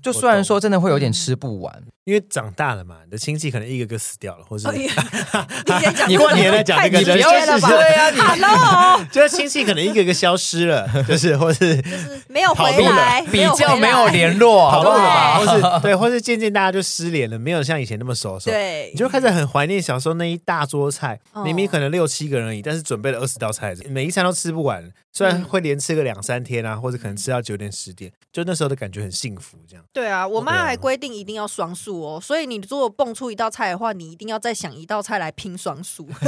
[0.01, 4.87] 就虽然说真的会有点吃不完，因为长大了嘛，你的亲戚可能一个个死掉了，或是 你
[6.07, 15.39] 你过年来讲那个人，对啊， 你 Hello，就是亲戚可能一个一个消失了，就是或是就是没有回来，比较没有联络，好不好？
[15.39, 29.83] 或是对，或是渐渐大家就失联了，没有像以前那么熟的时候，对，你就开始很怀念小时候那一大桌菜，明明可能六七个人而已，但是准备了二十道菜，每一餐都吃不完，虽然会连吃个两三天啊，或者可能吃到九点十点，就那时候的感觉很幸福，这样。
[29.91, 36.07] 对啊，我妈还规定一定要双数哦，所以你如果蹦出一道菜的话，你一定要再想一道菜来拼双数，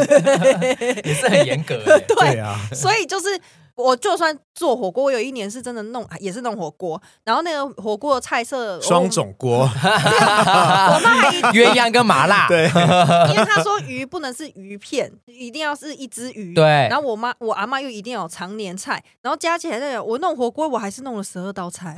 [1.05, 2.03] 也是很严格的。
[2.19, 3.27] 对啊，所以就是。
[3.75, 12.63] 我就算做火锅，我有一年是真的弄，也是弄火锅，然后那个火锅的菜色双种锅， 我妈还 鸳鸯跟麻辣，对，
[13.33, 16.63] 因为她说鱼不能是鱼片，一定要是一只鱼，对。
[16.63, 21.93] 然后我妈我阿妈又一定要有常年菜，然后加起来那我弄火锅，我还是弄了十二道菜，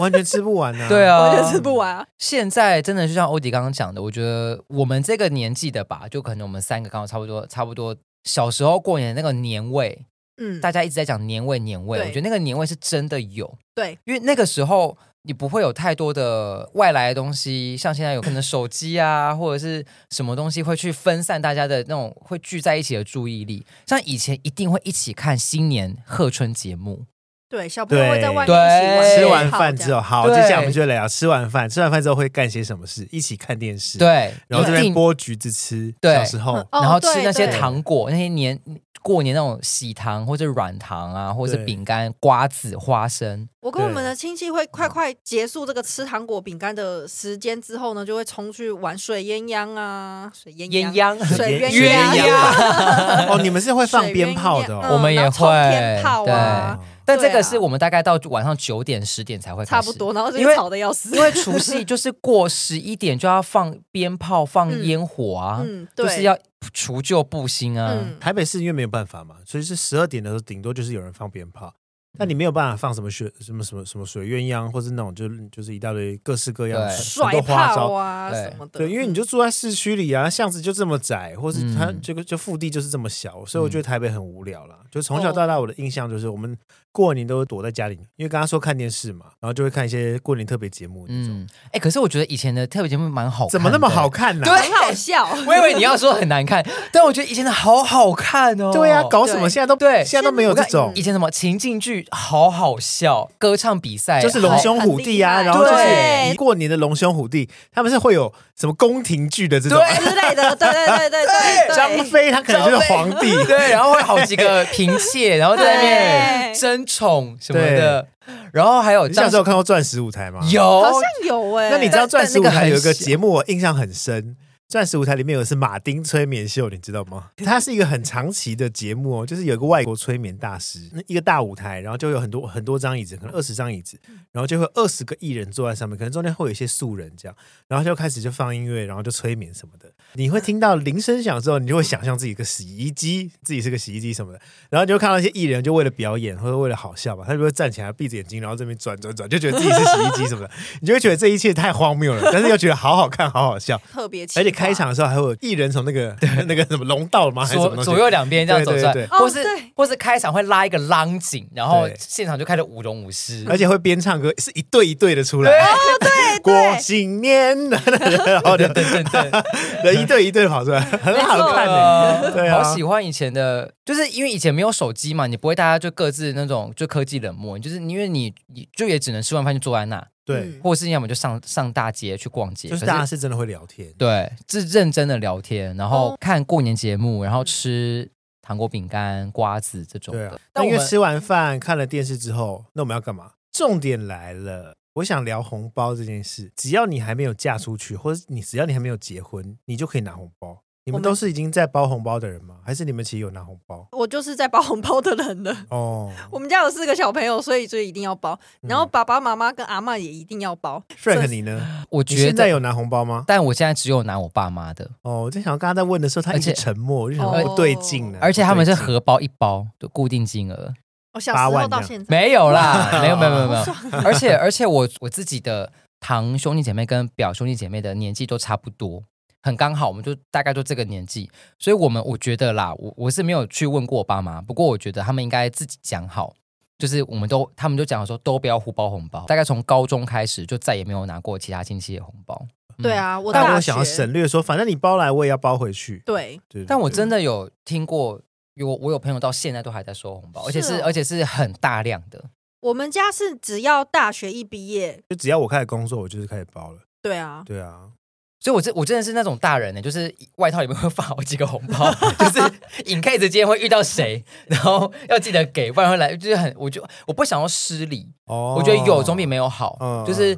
[0.00, 2.06] 完全吃不完啊，对啊，完全吃不完啊。
[2.18, 10.06] 现在真的就像欧迪刚刚讲的，我觉得我们这个年纪的吧，就可能我们三个刚好差不多，差不多小时候过年的那个年味。
[10.38, 27.04] 嗯，大家一直在讲年味年味，我觉得那个年味是真的有，对，因为那个时候你不会有太多的外来的东西，像现在有可能 手机啊或者是什么东西会去分散大家的那种会聚在一起的注意力，像以前一定会一起看新年贺春节目。
[27.52, 31.68] 对，小朋友会在外面一起玩，吃完饭之后，好，接下来我们就来聊吃完饭。
[31.68, 33.06] 吃完饭之后会干些什么事？
[33.10, 38.58] 一起看电视，对，然后这边剥橘子吃，对，小时候，然后吃那些糖果，那些年
[39.02, 43.46] 过年那种喜糖或者软糖啊，或者是饼干、瓜子、花生。
[43.60, 53.28] 我跟我们的亲戚会快快结束这个吃糖果饼干的时间之后呢，就会冲去玩水鸳鸯啊，水鸳鸳鸯，水鸳鸯。
[53.28, 56.78] 哦，你们是会放鞭炮的，我们也会鞭炮啊。
[57.04, 66.38] 但这个是我们大概到晚上九点十点才会开始，差不多，然后因为吵的要死，因为除夕 就是过十一点就要放鞭炮、放烟火啊，嗯，就是要
[66.72, 67.98] 除旧布新啊。
[68.20, 71.74] 台北市因为没有办法嘛，所以是十二点的时候，顶多就是有人放鞭炮。
[72.18, 78.80] 那你没有办法放什么水什么什么什么水鸳鸯，或是那种就就是一大堆各式各样的甩炮啊什么的。
[78.80, 84.76] 对，因为你就住在市区里啊，巷子就这么窄，或是它这个就腹地就是这么小，所以我觉得台北很无聊啦。
[84.90, 86.54] 就从小到大，我的印象就是我们
[86.92, 91.06] 过年都躲在家里，因为刚刚说看电视嘛，然后就会看一些过年特别节目。
[91.08, 94.44] 嗯，哎，可是我觉得以前的特别节目蛮好看，怎么那么好看呢？
[94.44, 95.26] 对，很好笑。
[95.46, 98.70] 我以为你要说很难看，但我觉得以前的好好看哦。
[98.70, 99.48] 对呀，搞什么？
[99.48, 100.92] 现在都对，现在都没有这种。
[100.94, 109.78] 以前什么情境剧，好好笑，歌唱比赛就是龙兄虎弟啊，然后就是过年的龙兄虎弟，他们是会有什么宫廷剧的这种。
[109.96, 111.32] 之类的，对对对对对。
[111.76, 118.06] 张飞他可能就是皇帝， 对，然后会好几个 嫔妾，然后在那边争宠什么的，
[118.52, 120.40] 然后还有你小时候看过钻石舞台吗？
[120.50, 121.70] 有，好像有哎。
[121.70, 124.36] 那你知道钻石舞台有一个节目我印象很深？
[124.72, 127.28] 钻石舞台里面有的是马丁催眠秀，你知道吗？
[127.36, 137.36] 它是一个很长期的节目哦，就是有一个外国催眠大师，那一个大舞台，然后就有很多很多张椅子，可能二十张椅子，然后就会二十个艺人坐在上面，可能中间会有一些素人这样，
[137.68, 139.92] 然后就开始就放音乐，然后就催眠什么的。
[140.14, 155.36] 你会听到铃声响之后，你就会想象自己一个洗衣机，自己是个洗衣机什么的，然后就看到一些艺人就为了表演或者为了好笑吧，他就会站起来闭着眼睛，然后这边转转转，就觉得自己是洗衣机什么的，你就会觉得这一切太荒谬了， 但是又觉得好好看，好好笑，特别，而且开场的时候还会有。
[155.42, 157.44] 艺人从那个 那个什么龙道吗？
[157.44, 159.38] 还是什么左右两边这样走出来，或是
[159.74, 165.50] 或是开场会拉一个浪景，然后现场就开始舞龙舞狮，而且会边唱歌，是一对一对的出来。
[165.50, 166.08] 哦，对，
[166.42, 169.44] 过新年，然后等等等，
[169.84, 172.32] 人一对一对跑出来，很好看的。
[172.32, 180.06] 对啊，好喜欢以前的，就是因为以前没有手机嘛，你不会大家就各自那种就科技冷漠，就是因为你你就也只能吃完饭就坐在那。
[180.24, 188.08] 对，或者是要么就上上大街去逛街，就是大家是真的会聊天，对，是认真的聊天，然后看过年节目，然后吃
[188.40, 190.20] 糖果、饼干、瓜子这种的。
[190.20, 193.32] 对啊，但因为吃完饭看了电视之后，那我们要干嘛？
[193.52, 196.52] 重点来了，我想聊红包这件事。
[196.54, 200.58] 只要你还没有嫁出去，或者你只要你还没有结婚，你就可以拿红包。
[200.84, 202.56] 你们都是已经在包红包的人吗？
[202.64, 203.86] 还是你们其实有拿红包？
[203.92, 205.56] 我就是在包红包的人了。
[205.70, 208.36] 哦，我们家有四个小朋友，所以就一定要包。
[208.62, 210.82] 然后爸爸妈妈跟阿妈也一定要包。
[211.00, 211.84] Frank，你呢？
[211.88, 213.22] 我觉得现在有拿红包吗？
[213.28, 214.90] 但我现在只有拿我爸妈的。
[215.02, 218.18] 哦，我在想，刚刚在问的时候，他一直沉默，就想不对劲呢。
[218.20, 220.74] 而且他们是荷包一包的固定金额，
[221.12, 223.98] 我小时候到现在没有啦，没有没有没有没有。
[224.04, 229.02] 而且而且我我自己的堂兄弟姐妹跟表兄弟姐妹的年纪都差不多。
[229.44, 236.32] 很刚好，我们就大概就这个年纪，所以我们我觉得啦，我我是没有去问过我爸妈，不过我觉得他们应该自己讲好，
[236.78, 242.40] 就是我们都他们就讲说都不要互包红包，大概从高中开始就再也没有拿过其他亲戚的红包。
[242.78, 246.00] 嗯、对啊，我但我想要省略说，反正你包来我也要包回去。
[246.06, 248.20] 对，对，但我真的有听过，
[248.54, 252.24] 有我有朋友到现在都还在收红包，而且是而且是很大量的。
[252.60, 256.78] 我们家是只要大学一毕业，就只要我开始工作，我就是开始包了。
[257.00, 257.90] 对啊，对啊。
[258.38, 262.40] 所以我，我真我真的是那种大人呢，就是外套里面会放好几个红包， 就是
[262.86, 270.36] in case 之间会遇到谁，然后要记得给，不然会来，就是很，我就我不想要失礼，哦，我觉得有总比没有好，嗯、就是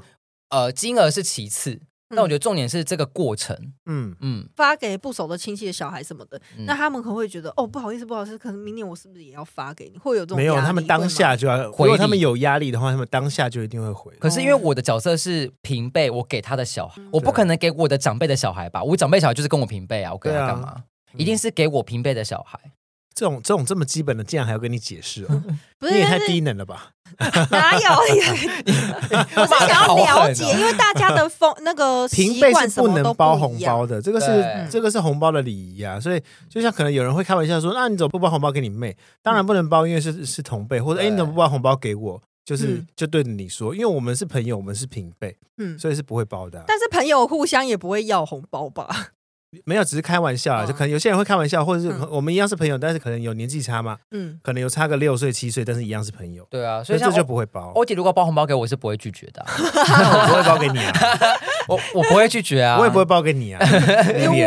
[0.50, 1.80] 呃，金额是其次。
[2.10, 9.98] 那我觉得重点是这个过程，嗯嗯，发给不熟的亲戚的小孩什么的，嗯、那他们可能会觉得哦，不好意思，不好意思，可能明年我是不是也要发给你？
[9.98, 10.54] 会有这种没有？
[10.60, 11.86] 他们当下就要回。
[11.86, 14.14] 如果他们有压力的话，他们当下就一定会回。
[14.20, 18.82] 可是因为我的角色是平辈，我给他的小孩，我不可能给我的长辈的小孩吧？
[18.82, 20.68] 我长辈小孩就是跟我平辈啊，我给他干嘛？
[20.68, 20.84] 啊、
[21.16, 22.60] 一定是给我平辈的小孩。
[23.14, 25.42] 这种这种这么基本的，竟然还要跟你解释哦？
[25.78, 26.90] 不是你也太低能了吧？
[27.50, 27.90] 哪有？
[29.36, 36.00] 我是想要了解，因为大家的风那个平辈是不能包红包的，这个是这个是红包的礼仪啊。
[36.00, 42.20] 所以就像可能有人会开玩笑说：“那你怎么不包红包给你妹？”当然不能包，因为是是同辈，或者哎，你怎么不包红包给我？
[42.44, 46.62] 就是就对着你说，因为我们是朋友，我们是平辈，嗯，所以是不会包的。
[46.66, 49.12] 但是朋友互相也不会要红包吧？
[49.64, 56.46] 没有，只是开玩笑啊，就可能有些人会开玩笑，或者是我们一样是朋友，但是可能有年纪差嘛，嗯，可能有差个六岁七岁，但是一样是朋友。
[56.50, 57.72] 对啊，所以这就不会包。
[57.74, 60.92] 欧姐如果包红包给我，是不会拒绝的， 我不会包给你啊，
[61.68, 63.60] 我我不会拒绝啊，我也不会包给你啊，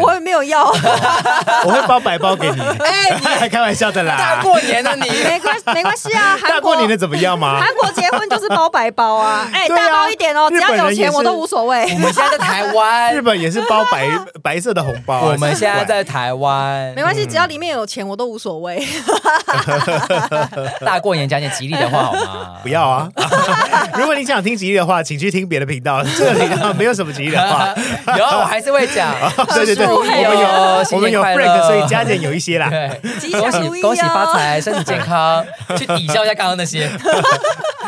[0.03, 2.59] 我也没有要，我会包白包给你。
[2.61, 4.17] 哎，你还开玩笑的啦？
[4.17, 7.59] 大过年的你没关没关系啊，大过年的怎么样嘛？
[7.59, 11.83] 韩国结婚就是包白包啊，哎，大包一点哦，只要有钱我都无所谓。
[11.93, 14.07] 我们现在在台湾，日本也是包白
[14.41, 15.87] 白色的红包，我们现在。
[15.87, 18.85] 在台湾没关系，只要里面有钱，我都无所谓。
[20.85, 22.55] 大过年讲点吉利的话好吗？
[22.61, 23.09] 不要啊！
[23.95, 27.73] 如果你想听吉利的话，请去听别的频道，这里没有什么吉利的话。
[28.17, 29.13] 有，我还是会讲。
[29.55, 30.29] 对对对，我们有
[30.91, 32.69] 我们有 Frank，所以加减有一些啦。
[33.39, 35.45] 恭喜恭喜发财，身体健康，
[35.77, 36.89] 去抵消一下刚刚那些。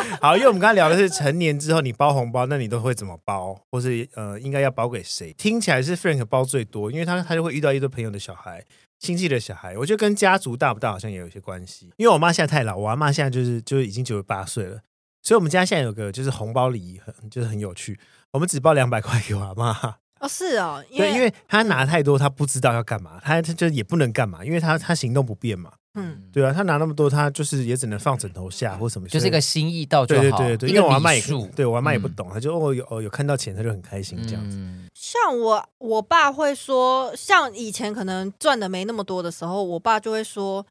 [0.21, 5.33] 好，因为我们刚才聊的是成年之后你包红包，那你都会怎么包，或是呃，应该要包给谁？
[5.33, 8.63] 听起来是 Frank 包最多，因为他他就会遇到一堆朋友的小孩、
[8.99, 9.77] 亲戚的小孩。
[9.77, 11.91] 我觉得跟家族大不大好像也有一些关系。
[11.97, 14.81] 因为我妈现在太老，我阿妈现在就是就是已经九十八岁了，
[15.21, 17.99] 所以我们家现在有个就是红包礼仪很就是很有趣，
[18.31, 19.97] 我们只包两百块给我阿妈。
[20.19, 25.71] 哦，是哦，因对，因为他拿太多，他不知道要干嘛，他他就也不能干嘛，因为他他行动不便嘛。
[25.95, 30.21] 嗯，对啊，他拿那么多，他就是也只能放枕头下或什么，就是一个心意到就好。
[30.21, 31.21] 对对对对，因为我阿妈也
[31.55, 34.57] 对我阿妈也不懂，他就哦有哦有看到钱，他就很开心这样子。
[34.93, 40.65] 像我我爸会说，像以前可能赚的没那么多的时候，我爸就会说，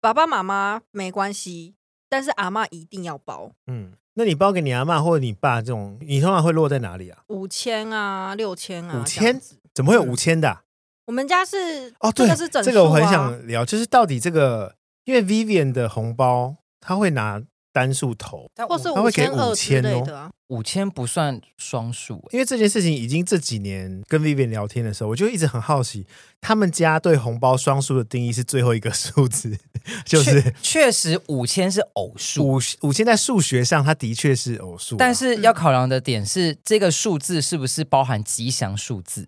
[0.00, 1.74] 爸爸妈妈没关系，
[2.10, 3.50] 但是阿妈一定要包。
[3.66, 7.18] 嗯，那你包给你阿妈或者你爸这种，你通常会落在哪里啊？
[7.28, 9.40] 五千啊，六千啊，五千？
[9.74, 10.60] 怎么会有五千的？
[11.06, 17.42] 我们家是哦，对，这个是整数啊，这个我很想聊，就是到底这个，因为 Vivian 的红包他会拿
[17.74, 26.06] 单数头，或是五千二之类的啊，五千不算双数，因为这件事情已经这几年跟 Vivian 聊天的时候，我就一直很好奇，
[26.40, 29.58] 他们家对红包双数的定义是最后一个数字，
[30.06, 39.26] 就是确实五千是偶数，五五千在数学上它的确是偶数，但是要考量的点是这个数字是不是包含吉祥数字。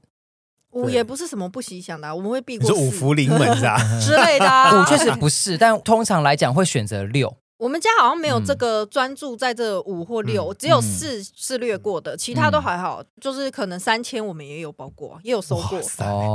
[0.70, 2.68] 五也不是什么不吉祥的，我们会避过。
[2.68, 3.78] 你说五福临门是吧？
[3.98, 4.46] 之类的。
[4.78, 7.34] 五确实不是，但通常来讲会选择六。
[7.58, 13.02] 我们家好像没有这个专注在这五或六，只有四是略过的，其他都还好。
[13.18, 15.80] 就是可能三千我们也有包过，也有收过。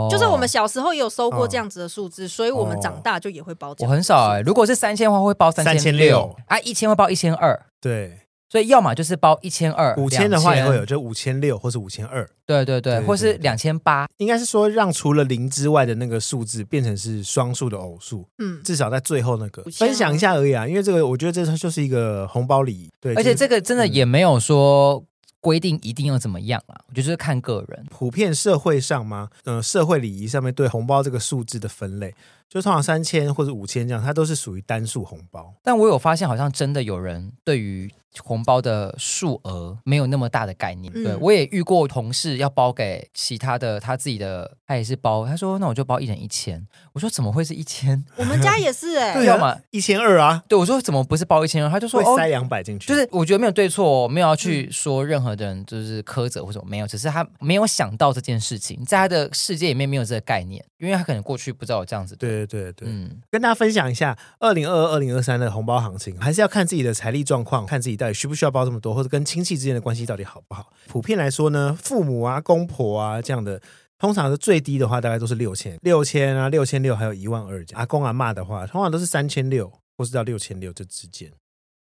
[0.10, 3.76] 就是我们小时候也有收过这样子的数字，所以我们长大就也会包。
[3.80, 7.68] 我很少哎，如果是三千的话会包三千六，啊，一千会包一千二。
[7.80, 8.21] 对。
[8.52, 19.64] 所以要么就是包一千二，五千的话也会有，就五千六或是五千二，对对对，或是两千八，应该是说让除了零之外的那个数字变成是双数的偶数，嗯，至少在最后那个。
[19.72, 22.74] 分享一下而已啊，因为这个我觉得这就是一个红包礼。
[22.74, 25.02] 仪，对，而且这个真的也没有说
[25.40, 29.30] 规定一定要怎么样啊，我觉得就是看个人，普遍社会上吗？
[29.46, 32.14] 嗯，社会礼仪上面对红包这个数字的分类。
[32.52, 35.54] 就通常三千或者五千这样，它都是属于单数红包。
[35.64, 37.90] 但我有发现，好像真的有人对于
[38.20, 40.92] 红包的数额没有那么大的概念。
[40.94, 45.26] 嗯、对，我也遇过同事要包给其他的他自己的，他也是包。
[45.26, 50.44] 他说：“那我就包一人一千。”我说：“怎么会是一千？”我们家也是哎、欸，对要么，一千二啊。
[50.50, 62.16] 对，我说：“怎么不是包一千二？”他就说：“会塞两百进去。”就是我觉得没有对错，没有要去说任何的人就是苛责或者没有，只是他没有想到这件事情，在他的世界里面没有这个概念，因为他可能过去不知道有这样子。
[62.16, 63.22] 对对对对，嗯。
[63.30, 70.74] 跟大家分享一下，二零二二、二零二三的红包行情，还是要看自己的财力状况，看自己到底需不需要包这么多，或者跟亲戚之间的关系到底好不好。
[70.88, 73.62] 普遍来说呢，父母啊、公婆啊这样的，
[74.00, 77.64] 通常是最低的话，大概都是六千、六千啊、六千六，还有一万二。
[77.74, 81.32] 阿公阿妈的话，通常都是三千六，或是到六千六这之间。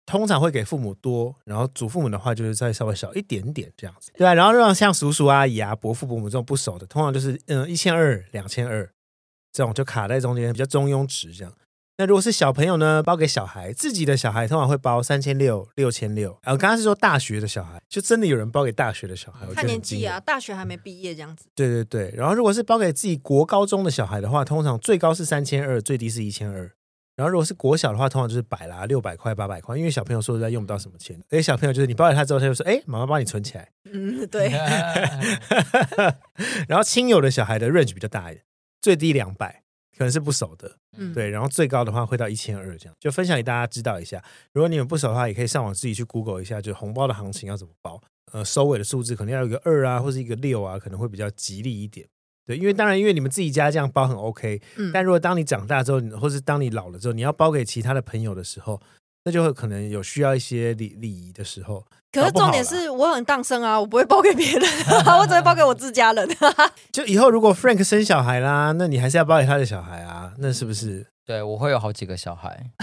[0.07, 8.91] 通常会给父母多，然后祖父母的话就是再稍微少一点点这样子，对啊，然后让像叔叔阿姨啊、伯父伯母这种不熟的，通常就是嗯一千二、两千二。
[9.53, 11.53] 这种就卡在中间，比较中庸值这样。
[11.99, 16.39] 那如果是小朋友呢，包给小孩，自己的小孩通常会包三千六、六千六。
[16.45, 21.47] 然后刚刚是说大学的小孩，就真的有人包给大学的小孩，看年纪啊，大学还没毕业这样子。
[21.57, 22.15] 对对对。
[22.17, 26.71] 然后如果是包给自己国高中的小孩的话，通常最高是三千二，最低是一千二。
[27.21, 31.15] 然后如果是国小的话，通常就是百啦，六百块、八百块，因为小朋友说实在用不到什么钱。
[31.29, 34.49] 而且小朋友就是你包给他之后，他就说：“哎，妈妈帮你存起来。”嗯，对。
[36.67, 38.45] 然后亲友的小孩的 range 比较大一点，
[38.81, 39.63] 最低两百。
[39.99, 44.25] 可能是不熟的，嗯，对，然后最高的话会到一千二这样，就分享给大家知道一下。
[44.55, 48.01] 如果你们不熟的话，也可以上网自己去 Google 一下，就红包的行情要怎么包。
[48.33, 52.09] 呃，收尾的数字可能要有一个二啊，或是一个六啊，可能会比较吉利一点。
[52.51, 58.81] 对，因为当然，因为你们自己家这样包很 OK，嗯，但如果当你长大之后，或是当你老了之后，你要包给其他的朋友的时候，
[59.25, 61.87] 那就会可能有需要一些礼礼仪的时候。
[62.13, 64.69] 可是重点是我很当生啊，我不会包给别人，
[65.19, 66.29] 我只会包给我自家人。
[66.91, 71.07] 就以后如果 Frank 生小孩啦，那你还是要包给他的小孩啊，那是不是？
[71.25, 72.61] 对，我会有好几个小孩，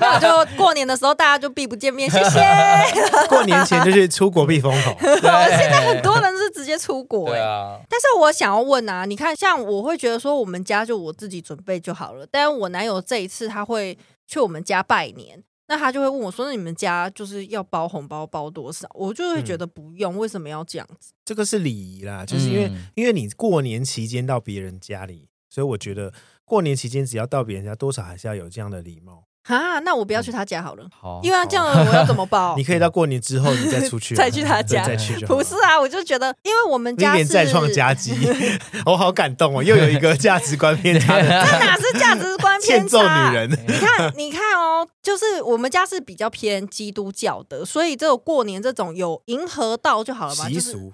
[0.00, 2.38] 那就过年的时候大家就避不见面，谢谢。
[3.28, 7.80] 过年前就是出国避风头，现在很多人是直接出国，对啊。
[7.88, 15.42] 但是我想要问啊，你看，像我会觉得说我们家就我自己准备就好了，但是我男友这一次他会去我们家拜年。
[15.70, 21.12] 那他就会问我说：“那你们家就是要包红包包多少？”我就会觉得不用，嗯、为什么要这样子？
[21.24, 26.12] 这个是礼仪啦，就是因为、嗯、因为你过年期间到别人家里，所以我觉得
[26.44, 29.28] 过年期间只要到别人家，多少还是要有这样的礼貌。
[29.56, 32.54] 啊，那我不要去他家好了，好，因为他这样我要怎么报？
[32.58, 38.12] 你可以到过年之后你再出去， 再去他家，再去就不是啊，我就觉得，因为我们家是再创佳绩，
[38.86, 43.30] 我好感动哦，又有一个价值观偏差，这哪是价值观偏差？
[43.30, 50.92] 女人，你看，你看哦，就是我们家是比较偏基督教的，所以这个过年这种有迎合到就好了嘛，习俗。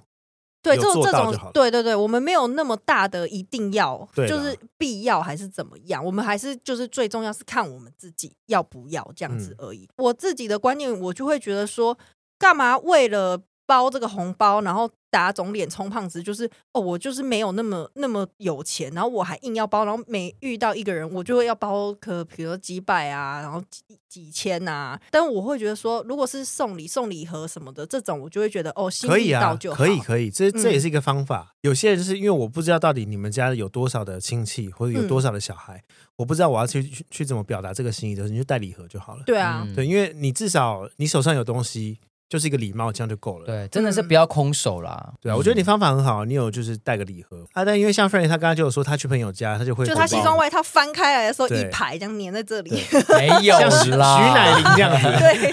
[0.66, 9.84] 对，这种这种，对对对，我们没有那么大的一定要，就是必要还是怎么样，我们还是就是最重要是看我们自己要不要这样子而已。
[9.84, 11.96] 嗯、我自己的观念，我就会觉得说，
[12.38, 14.90] 干嘛为了包这个红包，然后。
[15.16, 25.00] 打肿脸充胖子，就是哦，我就是没有那么那么有钱，然后我还硬要包，然后每遇到一个人，我就会要包个，比如说几百啊，然后几几千啊。
[25.10, 29.76] 但我会觉得说，如果是送礼送礼盒什么的这种，我就会觉得哦，心意到就好。
[29.78, 31.48] 可以啊，可以可以，这这也是一个方法。
[31.48, 35.82] 嗯、有些人就是因为我不知道到底你们家有多少的亲戚或者有多少的小孩，嗯、
[36.16, 39.22] 我不知道我要去去去怎么表达这个心意的时候，你就带礼盒就好了。
[39.24, 41.98] 对啊，对，因为你至少你手上有东西。
[42.28, 43.46] 就是一个礼貌，这样就够了。
[43.46, 45.00] 对，真的是不要空手啦。
[45.06, 47.64] 嗯、对啊，我觉得你方法很好，你有就是带个礼盒啊。
[47.64, 52.70] 但因为像 Frank 他刚刚就有说，他去朋友家，他就会就他西装外套翻开来的时候，一排这样粘在这里，
[53.16, 55.02] 没有啦，徐乃麟这样子。
[55.20, 55.52] 对，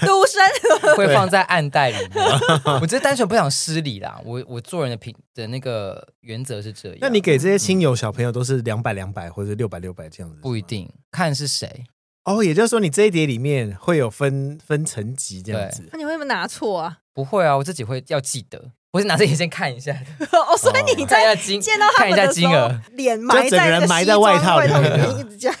[0.06, 2.24] 独身会放在暗袋里面。
[2.80, 4.20] 我只是单纯不想失礼啦。
[4.24, 6.98] 我我做人的品的那个原则是这样。
[7.00, 10.38] 那你给这些亲友小朋友都是两百两百或者六百六百这样子？
[10.40, 11.84] 不一定，看是谁。
[12.28, 15.88] 哦，也就是说，你这一叠里面会有分分层级这样子。
[15.92, 16.98] 那你会不会拿错啊？
[17.14, 18.72] 不会啊，我自己会要记得。
[18.90, 19.92] 我是拿这些先看一下。
[20.32, 25.56] 哦，所以你在见到他们的时候，脸埋在人埋在外套里面，一直这样。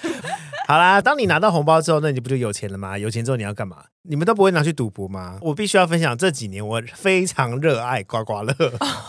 [0.68, 2.98] 好啦，当你拿到红包之后，那你不就有钱了吗？
[2.98, 3.78] 有钱之后你要干嘛？
[4.02, 5.38] 你们都不会拿去赌博吗？
[5.40, 8.54] 我必须要分享，这几年我非常热爱刮刮乐。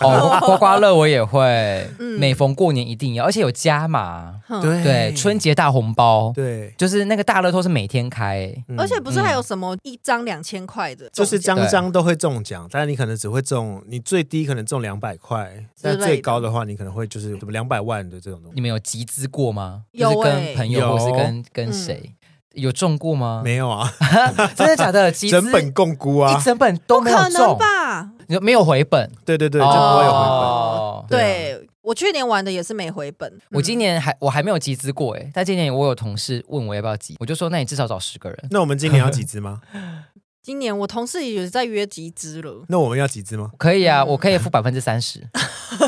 [0.02, 4.42] 哦， 刮刮乐我也会，每逢过年一定要，而且有加码。
[4.62, 18.56] 对对，春节大红包，对，就是那个大乐透是每天开，而且不是还有什么一张两千块的，就是张张都会中奖，但是你可能只会中，你最低可能中两百块，但最高的话你可可能会就是什么两百万的这种东西。
[18.56, 19.84] 你们有集资过吗？
[19.92, 22.14] 有，跟朋友或是跟跟谁
[22.54, 23.42] 有中过吗？
[23.44, 23.92] 没有啊，
[24.56, 25.12] 真的假的？
[25.12, 28.12] 集资整本共估啊，一整本都没有中吧？
[28.42, 29.12] 没有回本？
[29.26, 31.20] 对对对，就不会有回本。
[31.20, 33.32] 对，我去年玩的也是没回本。
[33.52, 38.38] 我今年还我还没有集资过哎，但今年我有同事问我要不要集，我就说那你至少找十个人。
[38.52, 39.62] 那我们今年要集资吗？
[40.42, 43.52] 今年我同事也在约集资了，那我们要集资吗？
[43.58, 45.22] 可以啊，我可以付百分之三十，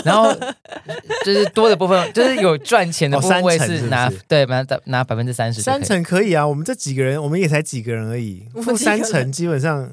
[0.04, 0.32] 然后
[1.26, 6.45] 就是多的部分，就是有赚钱的部分是拿对拿拿百分之三十，三成可以啊。
[6.45, 9.91] 我们这几个人，我们也才几个人而已，付三成 基本上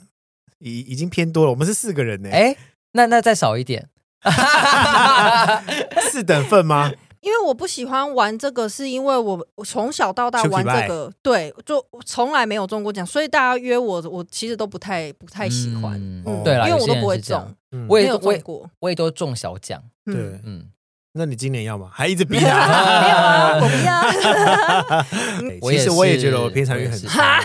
[0.59, 1.51] 已已经偏多了。
[1.51, 2.57] 我们是四个人呢，哎，
[2.93, 3.89] 那那再少一点，
[6.11, 6.93] 四等份吗？
[7.21, 16.01] 因为我不喜欢玩这个，是因为我我从小到大玩这个，对，就从来没有中过奖，所以大家约我，我其实都不太不太喜欢。
[16.45, 17.55] 对，因为我都不会中，
[17.89, 19.83] 我也没有中过，我也都中小奖。
[20.05, 20.15] 对，
[20.45, 20.69] 嗯，
[21.13, 21.91] 那你今年要吗？
[21.93, 23.01] 还一直 逼他？
[23.01, 25.71] 没有啊，我不要。
[25.71, 27.45] 其实我也觉得我偏财运很差，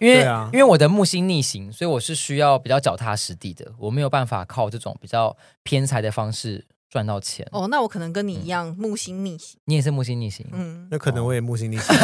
[0.00, 6.66] 因为因为我的木星逆行，所以我是需要比较脚踏实地的，我没有办法靠这种比较偏财的方式。
[6.90, 11.96] 赚到钱哦，那我可能跟你一样木星逆行，你也是木星逆行，嗯，那可能我也木星逆行，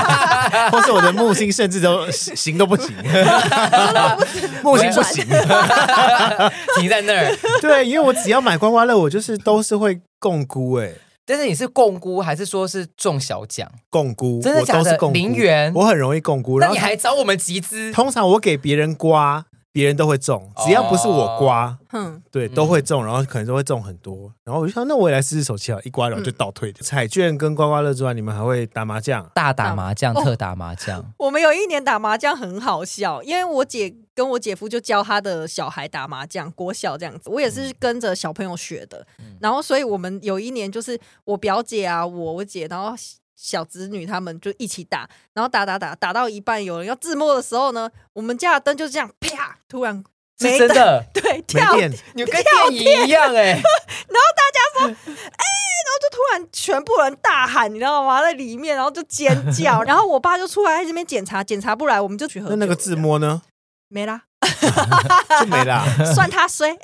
[0.70, 2.94] 或是我的木星甚至都行都不行，
[4.62, 5.24] 木星不行，
[6.76, 7.34] 停在那儿。
[7.62, 10.92] 对，因为我只要买刮刮乐，我就是都是会共估哎，
[11.24, 13.70] 但是你是共估还是说是中小奖？
[13.88, 14.98] 共估，真的假的？
[15.12, 17.90] 零元，我很容易共估，那你还找我们集资？
[17.90, 19.46] 通常我给别人刮。
[19.76, 24.32] 别人都会中，只要不是我刮，嗯，对，都会中，然后可能都会中很多。
[24.42, 26.80] 然后我就想，那我也来试试手气啊，一刮然后就倒退的。
[26.82, 29.30] 彩券跟刮刮乐之外，你们还会打麻将？
[29.34, 31.04] 大打麻将，特打麻将。
[31.20, 37.28] 我们有一年打麻将很好笑，因为我姐跟我姐夫就教他的小孩打麻将，国小这样子。
[37.28, 39.06] 我也是跟着小朋友学的，
[39.40, 42.96] 然后所以我们有一年就是我表姐啊，我我姐，然后。
[43.36, 50.02] 小侄女他们就一起打，然后打打打打到一半，有人要自摸的时候呢，我们家的灯就这样啪，突然
[50.40, 53.52] 没灯，真的，对，跳，没电，你跟电影一样哎、欸，
[54.08, 55.46] 然后大家说，哎、欸，
[55.84, 58.22] 然后就突然全部人大喊，你知道吗？
[58.22, 62.48] 在里面，然后就尖叫， 然后我爸就出来在这边检查，检查不来，我们就去喝。
[62.50, 63.42] 那那个自摸呢？
[63.88, 64.20] 没啦，
[65.40, 65.84] 就没啦，
[66.14, 66.76] 算他衰。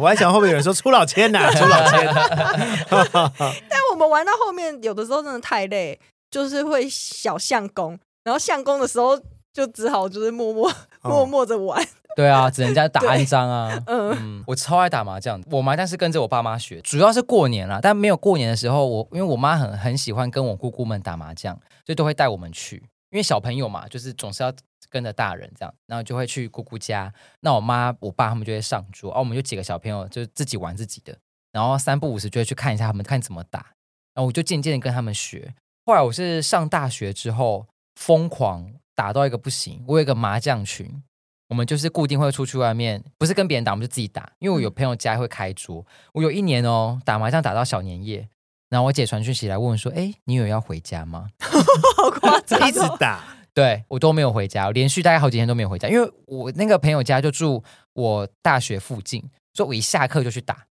[0.00, 2.06] 我还想后面有人说出老千呐， 出老千。
[3.68, 5.98] 但我们玩到后面，有的时候真的太累，
[6.30, 9.16] 就是会小相公，然后相公的时候
[9.52, 10.70] 就只好就是默默
[11.02, 11.80] 默默着玩。
[12.16, 13.80] 对啊，只能在打安张啊。
[13.86, 17.78] 嗯，嗯，我超爱打麻将，我麻将是跟着我爸妈学，主要是过年啦。
[17.80, 21.54] 但没有过年的时候，我因为我妈很很喜欢跟我姑姑们打麻将，
[21.86, 22.82] 所以都会带我们去。
[23.10, 24.52] 因为小朋友嘛，就是总是要。
[24.90, 27.12] 跟着大人这样，然后就会去姑姑家。
[27.40, 31.16] 那我妈、我爸他们就会上桌，哦、啊，我们就几个小朋友就自己玩自己的。
[31.52, 33.58] 然后三不五时就会去看一下他们看怎么打。
[34.12, 35.54] 然后我就渐渐的跟他们学。
[35.86, 39.84] 后来我是上大学之后，疯狂打到一个不行。
[39.88, 41.02] 我有一个麻将群，
[41.48, 44.32] 我们就是固定会出去外面，不是跟别人打，我们就自己打。
[44.38, 45.84] 因为我有朋友家会开桌。
[46.12, 48.28] 我有一年哦，打麻将打到小年夜，
[48.68, 51.30] 然后我姐传讯息来问说：“哎，你有要回家吗？”
[51.96, 53.24] 好夸张、哦，一直打。
[53.52, 59.22] 对，我都没有回家，连续大概好几天都没有回家，因为我那个朋友家就住我大学附近，
[59.52, 60.66] 所以我一下课就去打。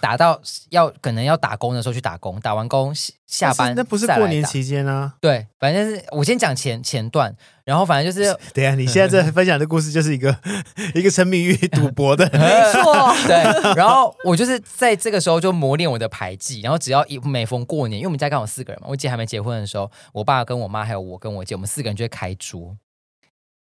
[0.00, 0.40] 打到
[0.70, 2.94] 要可能要打工的时候去打工，打完工
[3.26, 5.14] 下班那不是过年期间啊？
[5.20, 7.34] 对，反正是我先讲前前段，
[7.64, 10.36] 然后反正就是 等下你现在这分享的故事就是一个
[10.94, 13.74] 一个沉迷于赌博的， 没错，对。
[13.74, 22.76] 然后我就是在这个时候就磨练我的牌技，然后只要一每逢过年，因为我们家刚好四个人嘛，我姐还没结婚的时候，我爸跟我妈还有我跟我姐，我们四个人就会开桌。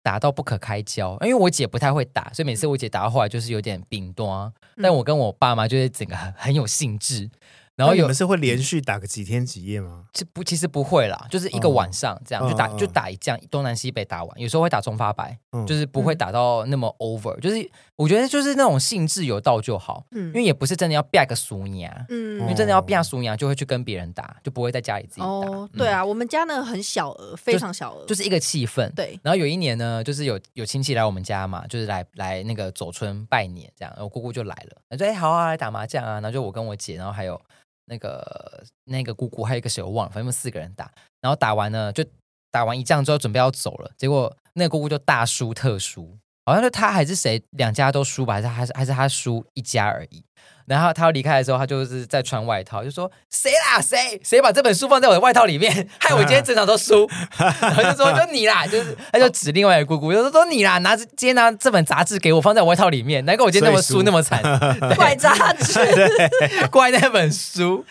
[0.02, 4.52] 打到不可开交，因为我姐不太会打，所以每次我姐打到后来就是有点冰冻。
[4.82, 7.30] 但我跟我爸妈就是整个很很有兴致。
[7.76, 10.04] 然后有你们是会连续打个几天几夜吗？
[10.12, 25.28] 其不，其实不会啦，就是一个晚上这样、哦、就打就打一仗东南西北打完，有时候会打中发白，嗯、就是不会打到那么 over，就是我觉得就是那种兴致有到就好，嗯、因为也不是真的要变个俗娘，嗯，因为真的要变俗娘就会去跟别人打，就不会在家里自己打。
[25.28, 28.90] 哦，对啊，嗯、我们家呢很小额，非常小额，就，是一个气氛。
[28.96, 37.40] 对，然后有一年呢，就是有有亲戚来我们家嘛，就是来来那个走村拜年这样，然后姑姑就来了，他说哎好啊，来打麻将啊，然后就我跟我姐，然后还有。
[37.92, 40.92] 那个那个姑姑还有一个谁我忘了，反正我们四个人打，
[41.22, 42.06] 然后打完呢，就
[42.52, 46.16] 打完一仗之后准备要走了，结果那个姑姑就大输特输，
[46.50, 50.24] 好像是他还是谁两家都输吧，还是还是还是他输一家而已。
[50.66, 53.82] 然后他要离开的时候，他就是在穿外套，就说谁啦？
[53.82, 54.22] 谁？
[54.24, 57.10] 谁把这本书放在我的外套里面， 害我今天整场都输。
[57.40, 64.42] 然后就说就你啦，就是他就指另外一个姑姑，就说说你啦，拿着今天拿这本杂志给我放在我外套里面，难怪我今天那么输那么惨，
[64.96, 65.80] 怪杂志，
[66.70, 67.84] 怪那本书，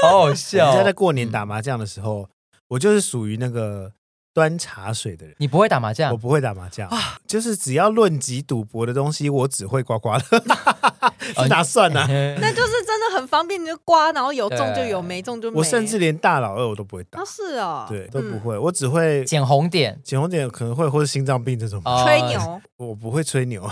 [0.00, 0.78] 好好笑。
[0.78, 2.30] 在在过年打麻将的时候，
[2.68, 3.92] 我就是属于那个。
[4.34, 6.10] 端茶水的人，你不会打麻将？
[6.10, 10.42] 我不会打麻将啊，就是只要论及赌博的东西，我只会刮刮乐，
[11.48, 12.04] 哪算呢？
[12.40, 15.58] 那就是真的很方便，你就刮，然后有中就有，没中就没。
[15.58, 17.24] 我甚至连大老二我都不会打。
[17.24, 21.80] 是哦，对，都不会，我只会捡红点，捡红点可能会或者心脏病这种。
[22.04, 23.70] 吹牛，我不会吹牛。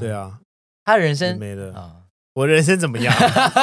[0.00, 0.38] 对啊，
[0.86, 1.97] 他人生没了。
[2.38, 3.12] 我人生怎么样？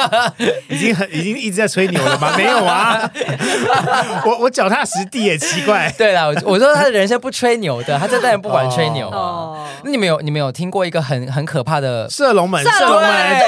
[0.68, 2.34] 已经很已经一直在吹牛了吗？
[2.36, 3.10] 没有啊，
[4.26, 5.90] 我我脚踏实地也奇怪。
[5.96, 9.08] 对啦，我说他的人生不吹牛的，他这代人不管吹牛。
[9.08, 12.62] 哦，那你们有你们有听过一个很很可怕的射龙门？
[12.62, 13.38] 射龙门，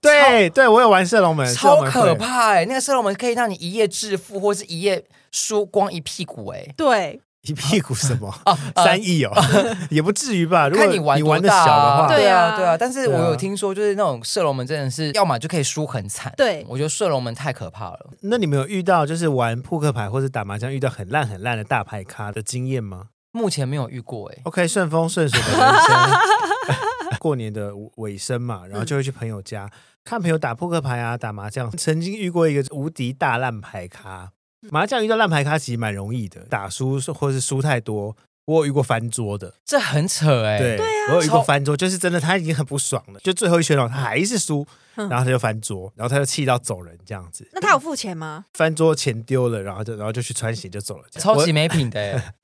[0.00, 2.64] 对对对，我有玩射龙门，超可怕哎！
[2.64, 6.66] 那个射龙门可以让你一夜致富，或是一夜输光一屁股哎。
[6.76, 7.20] 对。
[7.42, 8.28] 一屁股什么？
[8.44, 9.32] 啊 三亿哦，
[9.90, 10.68] 也不至于吧？
[10.68, 12.76] 如果你玩的小的话，对啊，对啊。
[12.76, 16.32] 但是我有听说，就是那种射龙门真的是，要么就可以输很惨。
[16.36, 18.10] 对，我觉得射龙门太可怕了。
[18.22, 23.06] 那你们有遇到就是玩扑克牌或者打麻将遇到很烂很烂的大牌咖的经验吗？
[23.30, 24.38] 目前没有遇过哎。
[24.44, 27.18] OK，顺风顺水的人生。
[27.20, 29.70] 过年的尾声嘛，然后就会去朋友家
[30.04, 31.70] 看朋友打扑克牌啊，打麻将。
[31.76, 34.32] 曾经遇过一个无敌大烂牌咖。
[34.70, 40.58] 麻将遇到烂牌咖其实蛮容易的，打输或是输太多，我有遇过翻桌的，这很扯哎、欸。
[40.58, 47.48] 对，对啊，我有遇过翻桌，就是真的他已经很不爽了，就最后一圈了，他还是输，然后他就翻桌，然后他就气到走人这样子。
[47.52, 48.46] 那他有付钱吗？
[48.54, 52.34] 翻桌钱丢了，然后就然后就去穿鞋就走了，超级没品的、欸。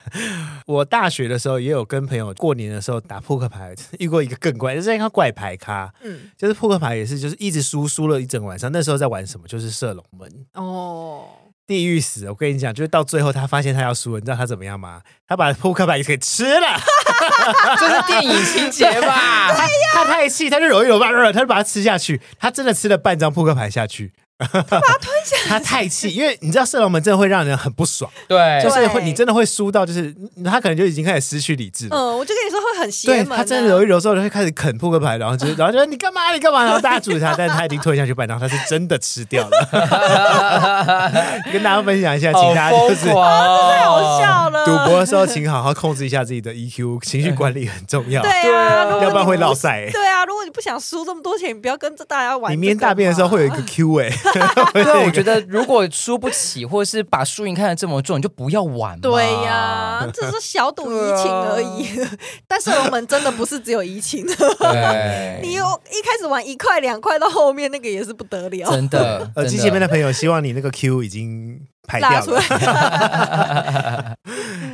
[0.67, 8.71] 我， 我大学的时候也有跟朋友过年的时候打扑克牌，遇过一个更怪，就是一个怪牌咖，嗯，就是扑克牌也是，就是一直输，输了一整晚上。
[8.71, 9.47] 那时候在玩什么？
[9.47, 11.25] 就是射龙门哦。
[11.67, 12.29] 地狱死！
[12.29, 15.01] 我跟你讲，就是到最后他发现他要输了，你知道他怎么样吗？
[15.27, 16.79] 他把扑克牌给吃了，
[17.79, 19.51] 这是电影情节吧？
[19.53, 22.21] 他 他太气，他就揉一揉吧，他就把它吃下去。
[22.39, 24.13] 他真的吃了半张扑克牌下去。
[24.37, 25.14] 他把它吞
[25.47, 30.13] 他太气，因为你知道射龙门真的会让人很不爽， 对，就是会你真的会输到，就是
[30.43, 31.95] 他可能就已经开始失去理智了。
[31.95, 33.37] 嗯，我就跟你说会很邪门、啊。
[33.37, 39.67] 他真的揉一揉之后就会开始啃扑克牌，然后就然后就说你干嘛你干嘛，然后大家阻止他，但是他已经吞下去半张，他是真的吃掉了。
[41.51, 44.65] 跟大家分享一下，请大家就是啊，太好笑了。
[44.65, 48.21] 赌博的时候，请好好控制一下自己的 EQ，情绪管理很重要。
[48.21, 49.89] 对啊，要不然会落赛。
[49.91, 52.51] 对啊，如果你不想输这么多钱，你不要跟着大家玩。
[52.51, 54.09] 你明天大便的时候会有一个 Q 哎。
[54.73, 58.99] 对，我觉得如果输不起，或者是把输赢看得这么重，你就不要玩。
[58.99, 62.01] 对呀，只是小赌怡情而已。
[62.01, 62.11] 啊、
[62.47, 64.25] 但是我们真的不是只有怡情。
[64.25, 68.69] 对， 你有一开始玩一块两块，到后面那个也是不得了。
[68.69, 72.41] 真的，耳 机前面的朋友，希望你那个 Q 已经排掉了。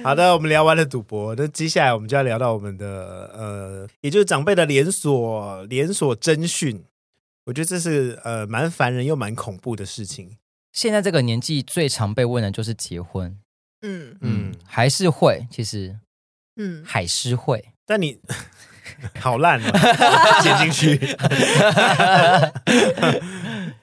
[0.03, 6.83] 好的，我们聊完了赌博，那接下来我们就要聊到我们的呃，也就是长辈的连锁连锁侦讯。
[7.45, 10.37] 我觉得这是呃蛮烦人又蛮恐怖的事情。
[10.71, 13.35] 现在这个年纪最常被问的就是结婚，
[13.81, 15.97] 嗯嗯，还是会，其实，
[16.55, 17.73] 嗯，还是会。
[17.85, 18.19] 但你
[19.19, 20.99] 好烂哦，剪进去。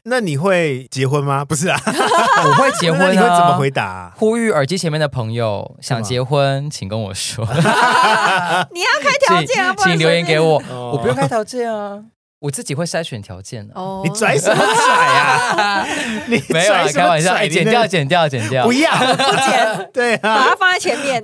[0.05, 1.45] 那你会结婚吗？
[1.45, 3.11] 不是啊， 我会结婚啊。
[3.11, 4.13] 你会怎么回答啊？
[4.17, 7.45] 呼吁耳机前面的朋友想结婚，请跟我说。
[7.45, 7.53] 你
[8.81, 12.03] 要开条件啊，请留言给我，我不用开条件啊。
[12.41, 13.74] 我自己会筛选条件的。
[13.74, 15.86] 哦，你拽什么拽呀？
[16.28, 21.22] 你 没有啊开玩笑，哎，剪掉，剪掉，剪掉，不要，不剪，对啊，把它放在前面。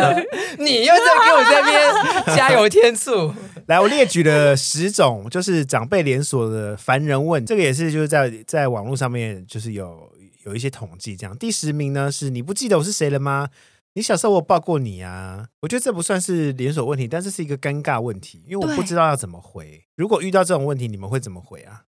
[0.58, 3.32] 你又在给我这边加油添醋。
[3.66, 10.10] 来，我列举了十种，就是长辈连锁的烦人问，这个也是就是在在网络上面就是有
[10.44, 11.36] 有一些统计，这样。
[11.38, 13.48] 第十名呢是你不记得我是谁了吗？
[13.94, 19.84] 你小时候我抱过你啊，我觉得这不算是连锁问题，但是是一个尴尬问题，因为我不知道要怎么回。
[19.96, 21.86] 如果遇到这种问题，你们会怎么回啊？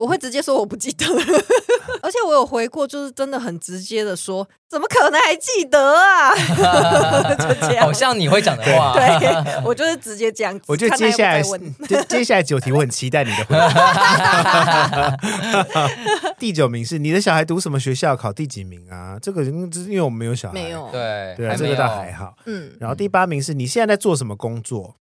[0.00, 1.04] 我会直接说我不记得，
[2.00, 6.34] 而且我有回过，就是真的很直接的说，怎么可能还记得啊？
[7.36, 10.58] 就这样，好像你会讲的话， 对，我就是直接这样。
[10.66, 15.14] 我觉得接下来接接下来九题，我很期待你的回答。
[16.38, 19.18] 第九名是你的小孩读什么学校，考第几名啊？
[19.20, 22.34] 这个因为我们没有小孩，没有，对对啊，这个倒还好。
[22.46, 24.96] 嗯，然后第八名是你现在在做什么工作？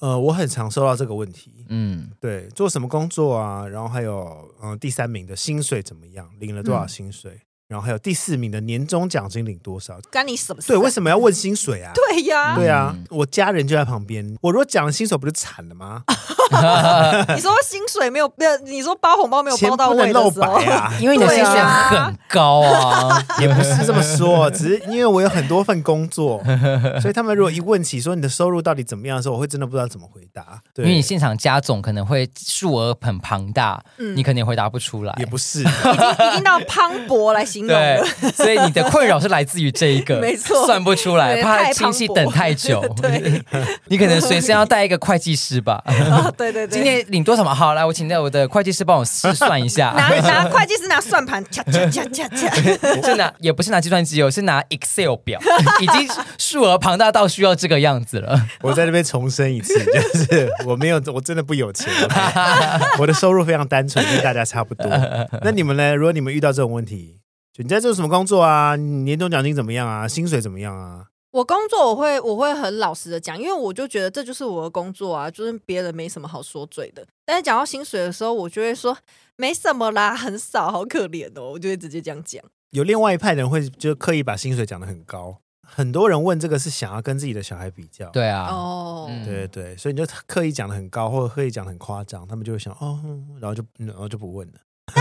[0.00, 3.66] 呃，我很常收到这个问题，嗯，对，做什么工作啊？
[3.68, 6.28] 然后还有，嗯、呃，第三名的薪水怎么样？
[6.38, 7.40] 领了多少薪水？
[7.70, 9.96] 嗯然后还有第四名的年终奖金领多少？
[10.10, 10.66] 干你什么事？
[10.66, 11.92] 对，为什么要问薪水啊？
[11.94, 14.36] 对呀，对啊，我家人就在旁边。
[14.40, 16.02] 我如果讲了薪水，不就惨了吗？
[17.36, 18.56] 你说薪水没有没有？
[18.64, 20.92] 你说包红包没有包到位的时候啊？
[21.00, 26.42] 因为你的薪水很高啊，也不是这么说，只是因为我有很多份工作，
[27.00, 30.60] 所以他们如果一问起说你的收入到底怎么样的时候，我会真的不知道怎么回答。
[30.74, 33.80] 对，因为你现场加总可能会数额很庞大，
[34.16, 35.14] 你肯定回答不出来。
[35.20, 37.68] 也不是，已经已经到磅礴来形容。
[37.68, 42.80] 对，所以你的困扰是来自于这一个， 没错，算不出来，怕亲戚等太久。
[43.00, 43.42] 对，
[43.88, 45.82] 你可能随身要带一个会计师吧？
[46.36, 47.54] 对对对，今天领多少嘛？
[47.54, 49.92] 好，来，我请我的会计师帮我试算一下。
[49.96, 52.48] 拿拿会计师拿算盘，恰恰恰恰恰，
[53.02, 55.40] 是拿也不是拿计算机，我是拿 Excel 表，
[55.80, 56.08] 已经
[56.38, 58.46] 数额庞大到需要这个样子了。
[58.62, 61.88] 我在这边重申一次，就是我没有，我真的不有钱，
[62.98, 64.86] 我的收入非常单纯，跟大家差不多。
[65.42, 65.94] 那你们呢？
[65.94, 67.18] 如果你们遇到这种问题？
[67.62, 68.74] 你在做什么工作啊？
[68.74, 70.08] 年终奖金怎么样啊？
[70.08, 71.06] 薪水怎么样啊？
[71.32, 77.06] 我工作我会我会很老实的讲，因为我就觉得这就是我的工作啊，就是别人没什么好说嘴的。
[77.26, 78.96] 但是讲到薪水的时候，我就会说
[79.36, 82.42] 没什么啦，很少，好可怜哦，我就会直接这样讲。
[82.70, 85.36] 有另外一派人会就刻意把薪水讲得很高，
[85.68, 88.08] 很多人问这个是想要跟自己的小孩比较。
[88.08, 92.98] 对啊，哦，对对对，所以你就刻意讲得很高，或者刻意讲得很夸张，他们就会想哦，
[93.38, 94.54] 然后就然后就不问了。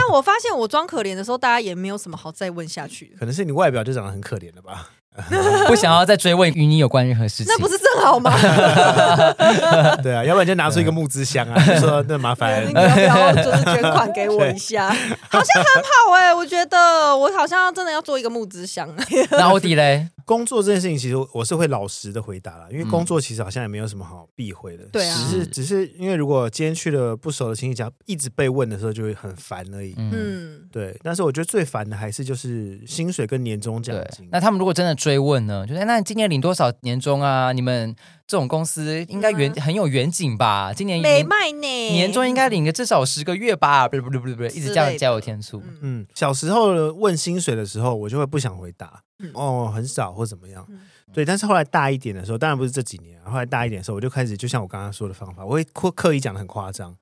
[0.10, 3.16] 但我发现我装可怜的时候，大家也没有什么好再问下去。
[3.20, 4.90] 可能是你外表就长得很可怜了吧？
[5.68, 8.32] 不想要再追问与你有关任何事情，那不是正好吗？
[10.02, 14.88] 对啊，要不然就拿出一个木资箱啊，就说那麻烦 你要不要就是捐款给我一下？
[14.88, 18.90] 好像很好哎、欸，我觉得我好像真的要做一个木资箱。
[19.32, 20.08] 那奥迪嘞？
[20.24, 24.84] 工作这件事情，其实我是会老实的回答啦，因为工作其实好像也没有什么好避讳的。
[24.92, 29.96] 对啊，只是只是因为如果今天去了不熟的亲戚家，一直被问的时候就会很烦而已。
[30.12, 30.98] 嗯，对。
[31.04, 34.28] 但是我觉得最烦的还是就是薪水跟年终奖金。
[34.32, 35.66] 那他们如果真的追问呢？
[35.68, 37.52] 就是那你今年领多少年终啊？
[37.52, 37.96] 你们
[38.28, 40.72] 这种公司应该远很有远景吧？
[40.74, 43.88] 今年没卖呢，年终应该领个至少十个月吧？
[43.88, 45.62] 不不不不不，一直这样加油添醋。
[45.82, 49.02] 嗯，小时候问薪水的时候，我就会不想回答。
[49.34, 50.66] 哦，很少或怎么样，
[51.12, 51.26] 对。
[51.26, 56.96] 但是后来大一点的时候，当然不是这几年，后来大一点的时候，我就开始就像我刚刚说的方法，我会刻刻意讲的很夸张，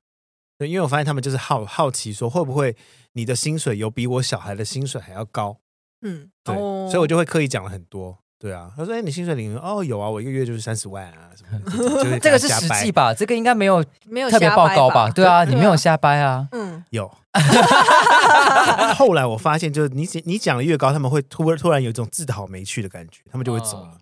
[0.58, 2.76] 对，因为我发现他们就是好好奇说会不会
[3.12, 5.56] 你的薪水有比我小孩的薪水还要高，
[6.02, 8.18] 嗯，对，所以我就会刻意讲了很多。
[8.40, 11.60] 对啊，他说：“哎，你薪水领哦，有啊，我一个月就是三十万啊，什么？
[12.22, 13.12] 这个是实际吧？
[13.12, 15.10] 这个应该没有 没有特别报高吧？
[15.10, 16.46] 对啊，你没有瞎掰啊？
[16.52, 17.10] 嗯，有。
[18.94, 23.98] 后来我发现，就是你你讲的越高，他们会突突然有一种自讨没趣的感觉，他们就会走了。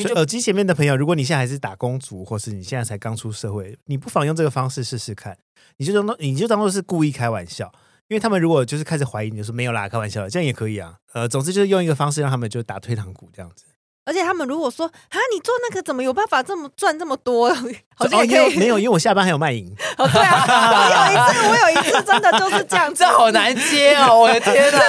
[0.00, 5.36] 所以耳机前面的朋友，如果你现在还是打工族，或是你现在才刚出社会，你不妨用这个方式试试看。
[5.76, 7.70] 你就当你就当做是故意开玩笑。”
[8.08, 10.98] 因为他们如果就是开始怀疑你，就说没有啦，开玩笑，这样也可以啊。
[11.14, 13.64] 呃，总之就是用一个方式让他们就打退堂鼓这样子。
[14.04, 17.52] 而且他们如果说啊，你做那个怎么有办法这么赚这么多？
[17.94, 19.70] 好像也可以、哦、没有，因为我下班还有卖淫。
[19.96, 24.80] 哦，对啊， 我有一次，我有一次真的就是这样子， 这好难接哦，我的天哪！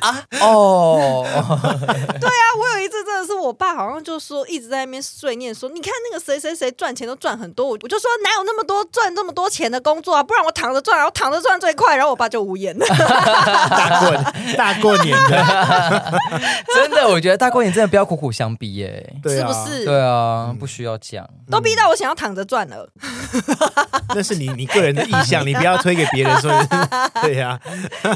[0.00, 1.24] 啊，哦，
[2.18, 10.22] 对啊，我有一次真的是我爸好像就说一直在那边碎念说，你看那个谁谁谁赚钱都赚很多，我我就说哪有那么多赚这么多钱的工作啊？
[10.22, 11.94] 不然我躺着赚，然后躺着赚最快。
[11.94, 12.86] 然后我爸就无言了。
[12.88, 14.10] 大过
[14.56, 16.20] 大过年的，
[16.74, 17.59] 真的，我觉得大过。
[17.66, 19.84] 你真的不要苦苦相逼耶，是不是？
[19.84, 22.88] 对啊，不需要讲，都逼到我想要躺着赚了。
[24.14, 26.50] 那是你你个人的意向，你不要推给别人说。
[27.22, 27.60] 对呀，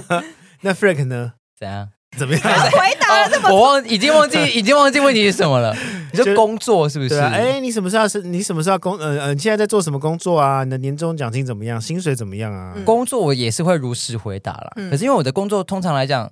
[0.62, 1.32] 那 Frank 呢？
[1.58, 1.88] 怎样？
[2.16, 2.42] 怎么样？
[2.42, 5.76] 回答了这么，我忘已经忘记已经忘记问题是什么了。
[6.12, 7.18] 你说工作是不是？
[7.18, 8.22] 哎，你什么时候是？
[8.22, 8.96] 你什么时候工？
[8.98, 10.62] 呃呃，你现在在做什么工作啊？
[10.62, 11.80] 你的年终奖金怎么样？
[11.80, 12.72] 薪水怎么样啊？
[12.84, 14.72] 工作我也是会如实回答啦。
[14.90, 16.30] 可是因为我的工作通常来讲，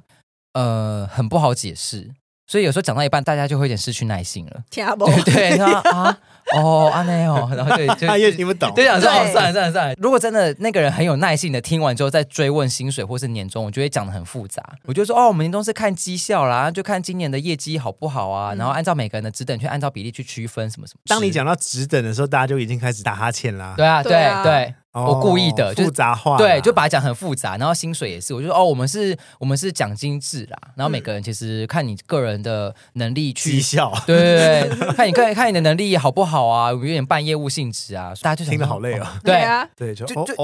[0.55, 2.11] 呃，很不好解释。
[2.53, 4.61] 所以有时候讲到一半，大家就会有点失去耐心了。
[4.69, 6.19] 听不懂，对啊，
[6.55, 9.95] 哦，阿内哦，然后对，就他也听不懂，对，想说哦，算了算了算了。
[9.97, 14.63] 如果真的那个人很有耐心的听完之后，再追问薪水或是年终，我就会讲的很复杂。
[14.85, 21.01] 我就说哦，我们年终是看绩效啦，就看今年的业绩好不好啊，然后按照每个人的职等去按照比例去区分什么什么。
[21.07, 23.73] 当你讲到职等的时候，大家就已经开始打哈欠啦。
[23.79, 24.13] 对啊，对
[24.45, 24.75] 对。
[24.93, 40.35] 我故意的，就复杂化，对，就把它讲很复杂，然后薪水也是，我就说哦，我们是，我们是奖金制啦，然后每个人其实看你个人的能力去绩效，对对对，看你看看你的能力好不好啊，有点半业务性质啊，大家就听得好累哦，对啊，对，就就这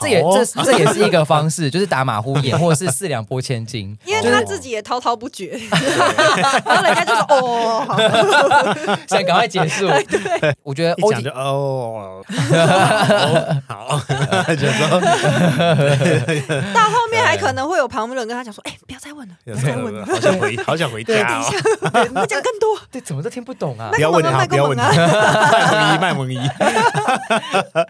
[0.00, 5.56] 这也这这也是一个方式， 就是打马虎眼或者是四两拨千斤， 因为他自己也滔滔不绝，
[6.66, 7.86] 然后人家就说哦，
[9.06, 11.30] 想赶快结束，对，我觉得一讲就
[16.74, 21.50] 到后面还可能会有旁边人跟他讲说：“哎，不要再问了， 不要再问了，好想回，好想回家哦。”
[22.06, 23.90] 你们讲更多， 对，怎么都听不懂啊！
[23.92, 26.38] 不要问他，不要问他，卖萌一，卖萌一。
[26.38, 27.86] 哎，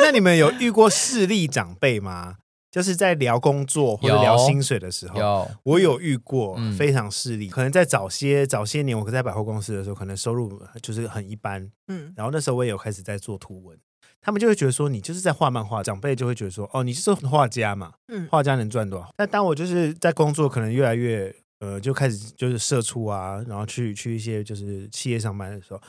[0.00, 2.36] 那你们有遇过势利长辈吗？
[2.70, 7.48] 就是在聊工作或者聊薪水的时候，有我有遇过非常势利。
[7.48, 13.76] 可能在早些早些年，我在百货公司的时候，可能收入就是很一般，嗯，然后那时候我也有开始在做图文。
[14.20, 19.08] 他们就会觉得说，你就是在画漫画，长辈就会觉得说，哦，你就是画家嘛，嗯，画家能赚多少？
[19.16, 25.80] 但当我就是在工作，可能越来越呃，就开始就是社畜啊，然后去去一些就是企业上班的时候，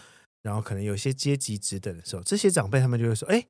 [0.44, 3.46] 然后可能有些阶级职等的时候，这些长辈他们就会说，哎，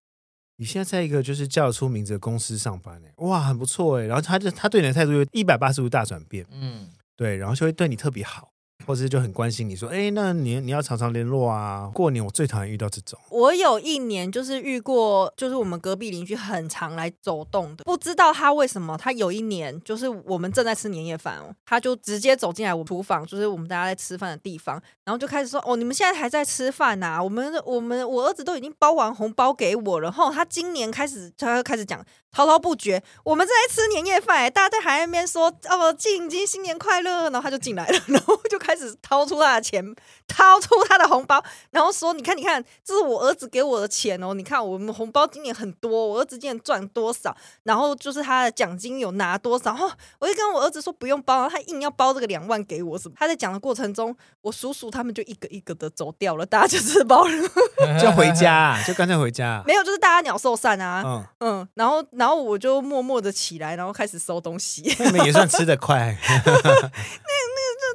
[0.57, 8.51] 你现在在一个就是叫得出名字的公司上班，哎，哇，很不错哎，然后他就他对你的态度就一百八十度大转变，嗯，对，然后就会对你特别好。
[8.89, 11.91] 或者就很关心你说，哎，那你你要常常联络啊。
[11.93, 13.19] 过年我最讨厌遇到这种。
[13.29, 27.21] 我有一年就是遇过，就是我们隔壁邻居很常来走动的，不知道他为什么，他有一年就是我们正在吃年夜饭哦，他就直接走进来我厨房，就是我们大家在吃饭的地方，然后就开始说，哦，你们现在还在吃饭呐？
[27.23, 32.03] 我们我们我儿子都已经包完红包给我了，然后他今年开始他开始讲。
[32.31, 39.83] 滔滔不绝，我们正在吃年夜饭，大家在海边说：“哦，静静新年快乐。”然后他就进来了，然后就开始掏出他的钱，
[40.27, 53.15] 掏出他的红包，然后说：“你看，你看，这是我儿子给我的钱哦，你看我们红包今年很多，我儿子今年赚多少，然后就是他的奖金有拿多少。”然后我就跟我儿子说：“不用包。”然后他硬要包这个两万给我，什么？
[53.17, 59.63] 他在讲的过程中，我叔叔他们就一个一个的走掉了，大家就是包了，就回家，就干脆回家。
[59.65, 61.99] 没有，就是大家鸟兽散啊，嗯嗯，然后。
[62.11, 64.81] 然后我就默默的起来，然后开始收东西。
[64.99, 66.17] 你们也算吃得快。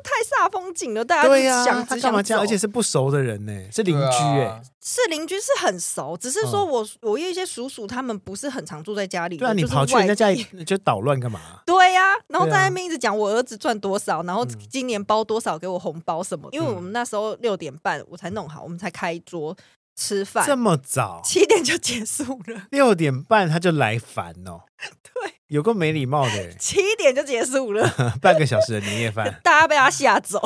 [0.04, 2.40] 太煞风景了，大家对呀、啊，他干嘛这样？
[2.40, 11.40] 而且是不熟的人呢，是邻居哎、啊，是邻居是很熟，只是说我、嗯、我有一些叔叔他们不是很常住在家里，对啊，你跑去人家家里 就捣乱干嘛？
[11.64, 19.56] 对呀、啊，然后在那边一直讲我儿子赚多少，然后今年包多少给我红包什么，因为我们那时候六点半我才弄好，我们才开桌。
[19.96, 22.62] 吃饭这么早，七点就结束了。
[22.72, 24.62] 六点半他就来烦哦。
[25.02, 26.56] 对，有个没礼貌的人。
[26.58, 27.88] 七点就结束了，
[28.20, 30.40] 半个小时的年夜饭，大家被他吓走。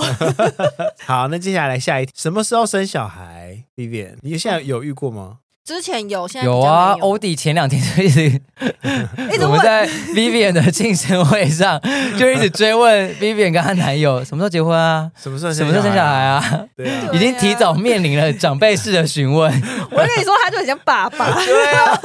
[1.01, 5.38] 好，那接下来下一题，什么时候生小孩？Vivian，你现在有遇过吗？
[5.69, 6.97] 之前有，现在有啊。
[7.01, 8.23] 欧弟前两天就一直，
[9.31, 11.79] 一直我们在 Vivian 的庆生会上
[12.19, 15.11] 就一直追问 Vivian 跟她男友什么时候结婚啊？
[15.23, 16.64] 什么时候什么时候生小孩啊？
[16.75, 19.53] 对啊，已经提早面临了长辈式的询问。
[19.91, 21.35] 我跟你说，他就很像爸爸。
[21.45, 22.01] 对啊，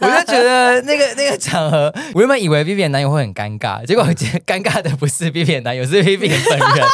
[0.00, 4.04] 我就觉得那个那个场合，我原本以为 Vivian 男友会很尴尬，结果
[4.44, 6.88] 尴尬的不是 Vivian 男友，是 Vivian 本人。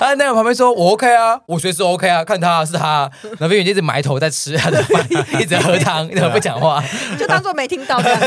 [0.00, 3.08] 他男友旁边说：“我 OK 啊，我随时 OK 啊，看他是他。”
[3.38, 5.06] 然后 Vivian 一直埋头在吃他的饭，
[5.40, 5.59] 一直。
[5.60, 6.82] 喝汤，你怎么不讲话？
[7.18, 8.20] 就当做没听到这样，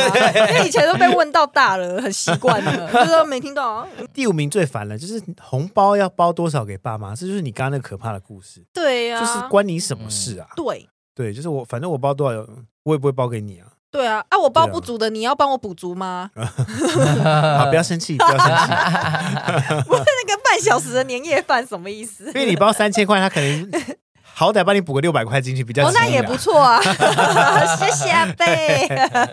[0.50, 3.88] 因为以前都被问到大了，很习惯了， 就说没听到啊。
[4.14, 8.64] 第五名最烦了，就是红包要包多少给爸妈，这就是你刚刚那个可怕的故事。
[8.74, 10.48] 对呀、啊，就是关你什么事啊？
[10.52, 12.46] 嗯、对对，就是我，反正我包多少，
[12.84, 13.68] 我也不会包给你啊。
[13.92, 16.32] 对啊，啊，我包不足的，啊、你要帮我补足吗？
[16.36, 18.74] 好，不要生气， 不要生气。
[19.88, 22.26] 不是那个半小时的年夜饭什么意思？
[22.28, 23.72] 因为你包三千块，他可能。
[24.34, 26.82] 好歹帮你补个六百块进去，比较哦，那也不错啊，
[27.78, 28.88] 谢谢阿贝。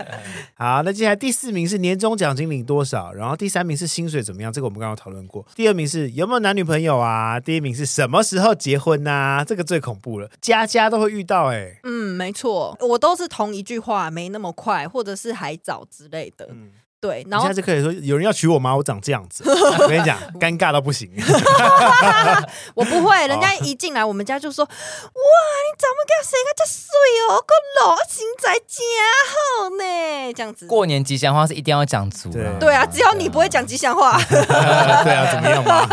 [0.54, 5.44] 好，那接下来第四名是年终奖金领多少，然后第三名是薪水怎么样，这个我们刚刚讨论过。
[5.54, 7.40] 第二名是有没有男女朋友啊？
[7.40, 9.42] 第一名是什么时候结婚啊？
[9.42, 11.80] 这个最恐怖了，家家都会遇到哎、欸。
[11.84, 16.48] 嗯，没错，我都是同一句话，没那么快，或者是还早之类的。
[16.50, 16.72] 嗯。
[17.00, 18.76] 对，然后下次可以说有人要娶我吗？
[18.76, 21.10] 我长这样子， 我跟你讲，尴尬到不行。
[22.74, 26.84] 我不会，人家一进来我们家就说：“哇，你怎么跟谁个这水
[27.30, 28.84] 哦，个老型在家
[29.30, 30.66] 好呢？”这样子。
[30.66, 32.52] 过年吉祥话是一定要讲足的。
[32.60, 35.86] 对啊，只要你不会讲吉祥话， 对啊，怎么样嘛？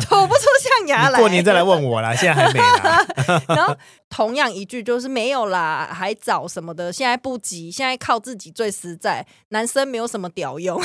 [0.00, 1.18] 吐不出象牙来。
[1.18, 3.04] 过年再来问我啦，现在还没啦。
[3.48, 3.76] 然后
[4.16, 9.26] 同样一句就是没有啦，还早什么的，现在不急，现在靠自己最实在。
[9.48, 10.30] 男生没有什么。
[10.36, 10.78] 屌用！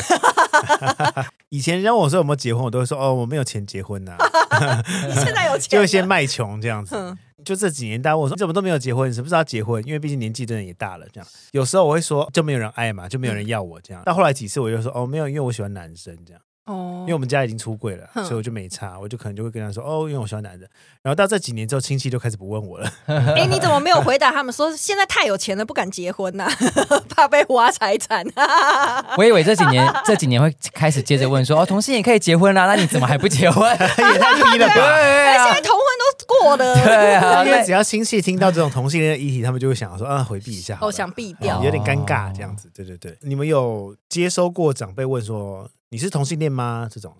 [1.49, 4.83] 以前人家问我说有没有结婚，我都会说哦，我没有钱结婚呐、啊。
[5.09, 6.95] 你现在有钱，就会先卖穷这样子。
[6.95, 9.09] 嗯、就这几年，大家问我说你怎么都没有结婚？
[9.09, 9.85] 你是不是要结婚？
[9.85, 11.05] 因为毕竟年纪真的也大了。
[11.11, 14.01] 这样有时候我会说就没有人爱嘛，就没有人要我这样。
[14.05, 16.41] 到、嗯、后来几次我就说哦，没有，因为我喜欢男生这样。
[16.65, 20.67] 哦，因为我们家已经出柜了，所以我就没差，我就可能就会跟他说哦，因为我喜欢男的。
[21.01, 22.87] 然后到这几年之后，亲戚就开始不问我了。
[23.07, 26.51] 哎，你怎么没有回答他们说现在太有钱了，不敢结婚呐、啊，
[27.09, 28.23] 怕被挖财产。
[29.17, 33.67] 我以为这几年这几年会开始接着问说哦，同性也可以结婚啦、啊，那你怎么还不结婚？
[33.71, 34.73] 也太低了吧！
[34.75, 36.75] 对啊，现在同婚都过了。
[36.85, 42.69] 对啊，因为只要亲戚听到这种同性恋的议题，他们就会想说啊，回避一下，哦，想避掉，有点尴尬这样子。
[42.73, 46.89] 对对对，你们有接收过长辈问说你是同性恋吗？
[46.91, 47.15] 这种。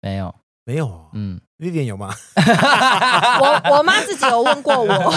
[0.00, 0.32] 没有，
[0.64, 2.14] 没有，嗯，Vivian 有吗？
[3.40, 5.14] 我我妈自己有问过我，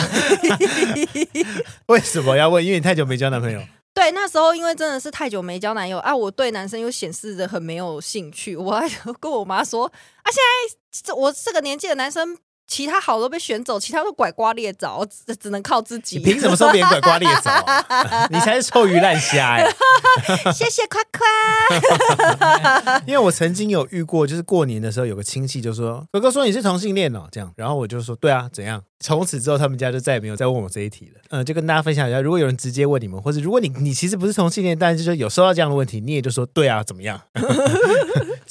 [1.87, 2.65] 为什么要问？
[2.65, 3.61] 因为你太久没交男朋友。
[3.93, 12.37] 对，那时候因为真的是太久没交男友啊，我对男生又显示着很没有兴趣，我还跟我妈说啊，现在这我这个年纪的男生。
[12.71, 16.19] 其他好都被选走，其他都拐瓜裂枣，只只能靠自己。
[16.19, 18.27] 你凭什么说别人拐瓜裂枣、啊？
[18.31, 19.69] 你才是臭鱼烂虾哎！
[20.55, 23.01] 谢谢夸夸。
[23.05, 31.19] 因为我曾经有遇过，就是过年的时候，有个亲戚就说：“哥哥说你是同性恋哦。”这样，然后我就说：“对啊，怎样？”从此之后，他们家就再也没有再问我这一题了。
[31.31, 37.19] 嗯，就跟大家分享一下，如果有人直接问你们，或者如果你你其实不是同性恋，但是就是有收到这样的问题，你也就说：“对啊，怎么样？”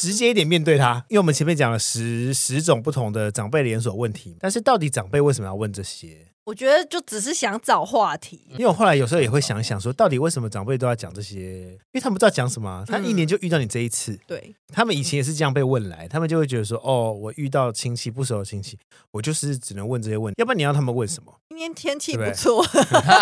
[0.01, 6.27] 直接一点面对他，因为我们前面讲了十十种不同的长辈连锁问题，但是到底长辈为什么要问这些？
[6.45, 8.41] 我觉得就只是想找话题。
[8.53, 11.37] 因为我后来有时候也会想一想，说到底为什么长辈都要讲这些？
[11.39, 14.13] 因为他们不知道讲什么，他一年就遇到你这一次。
[14.13, 18.79] 嗯、对，他们以前也是这样被问来，他们就会觉得说，哦，我遇到亲戚不熟的亲戚，
[19.11, 21.33] 我就是只能问这些问题，要不然你要他们问什么？
[21.51, 22.65] 今天天气不错，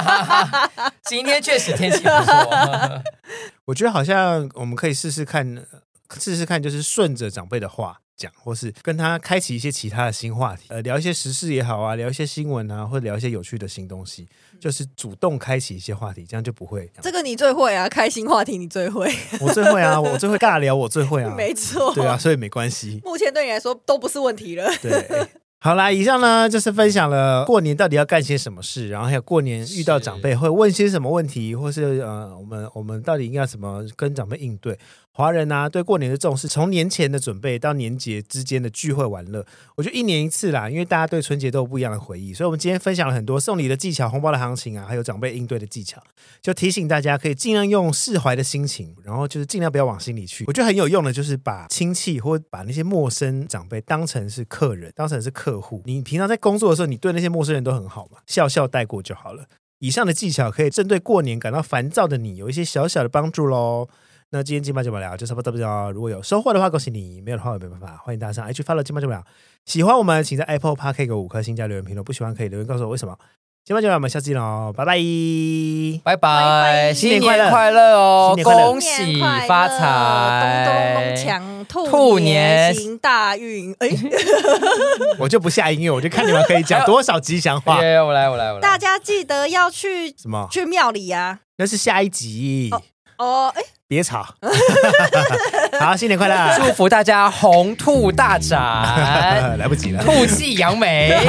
[1.04, 3.02] 今天确实天气不错。
[3.66, 5.66] 我觉得好像我们可以试试看。
[6.18, 14.26] 试试看，就是顺着长辈的话讲，或是跟他开启一些其他的新话题，呃，聊一些时事也好啊，聊一些新闻啊，或者聊一些有趣的新东西，
[14.58, 17.12] 就是主动开启一些话题，这样就不会这。
[17.12, 23.00] 个你最会啊，开新话题你最会， 我最会啊，我最会尬聊，我最会啊， 没错，对啊，所以没关系。
[23.04, 24.68] 目前对你来说都不是问题了。
[24.82, 25.28] 对。
[25.60, 34.78] 好啦，以上呢就是分享了过年到底要干些什么事，然后还有过年遇到长辈会问些什么问题，或是呃，我们我们到底应该怎么跟长辈应对。
[35.18, 39.44] 华人啊，对过年的重视，从年前的准备到年节之间的聚会玩乐，
[39.74, 46.00] 我觉得一年一次啦，因为大家对春节都有不一样的回忆，所以我们今天分享了很多送礼的技巧、红包的行情啊，还有长辈应对的技巧，
[46.40, 50.44] 就提醒大家可以尽量用释怀的心情，然后就是尽量不要往心里去。
[50.46, 55.82] 我觉得很有用的，就是把亲戚或把那些陌生长辈当成是客人，当成是客户。
[55.84, 59.46] 你平常在工作的时候，你对那些陌生人都很好嘛，笑笑带过就好了。
[59.80, 63.88] 以上的技巧可以针对过年感到烦躁的你有一些小小的帮助喽。
[64.30, 65.90] 那今天金马就不聊，就差不多这样。
[65.90, 67.98] 如果有收获的话，恭喜你；没有的话，也没办法。
[68.04, 69.24] 欢迎大家上 IG follow 金马就不聊。
[69.64, 72.04] 喜欢我们，请在 Apple Park 给个五颗星加留言评论。
[72.04, 73.16] 不喜欢可以留言告诉我为什么。
[73.64, 74.98] 金马就聊，我们下次见喽，拜拜，
[76.04, 83.74] 拜拜，新年快乐哦，恭喜发财，咚咚咚锵，兔年行大运。
[83.78, 83.88] 哎，
[85.20, 87.76] 我就不下音乐，我就看你们可以讲多少吉祥话。
[87.80, 88.60] 我来，我来，我来。
[88.60, 90.46] 大家记得要去什么？
[90.50, 91.40] 去庙里呀？
[91.56, 92.70] 那是下一集。
[93.18, 93.62] 哦，哎。
[93.90, 94.22] 别吵！
[95.80, 96.58] 好，新年快乐！
[96.58, 98.60] 祝福大家红兔大展，
[99.58, 101.16] 来不及了，兔气扬眉，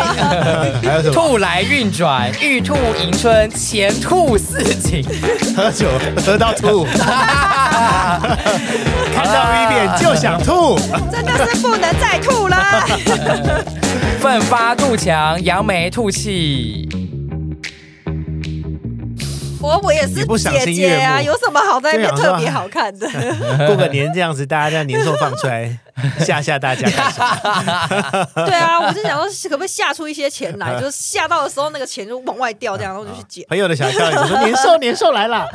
[0.83, 1.13] 还有什么？
[1.13, 5.01] 兔来运转，玉兔迎春，前兔似锦。
[5.55, 5.87] 喝酒
[6.17, 8.19] 喝到吐，看
[9.23, 10.77] 到雨点就想吐，
[11.09, 12.57] 真的是不能再吐了。
[14.19, 16.89] 奋发图强，扬眉吐气。
[19.61, 23.07] 我我也是姐姐啊，有什么好在那边特别好看的？
[23.67, 25.77] 过个年这样子，大家这样年兽放出来
[26.19, 26.87] 吓吓大家。
[28.45, 30.79] 对啊，我就想说，可不可以吓出一些钱来？
[30.79, 33.45] 就是吓到的时候，那个钱就往外掉，这样然后就去捡。
[33.49, 35.45] 朋友的小笑，你说年兽年兽来了，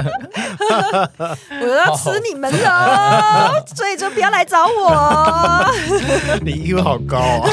[1.62, 5.72] 我要吃你们了，所以就不要来找我。
[6.42, 7.48] 你 EQ 好高啊！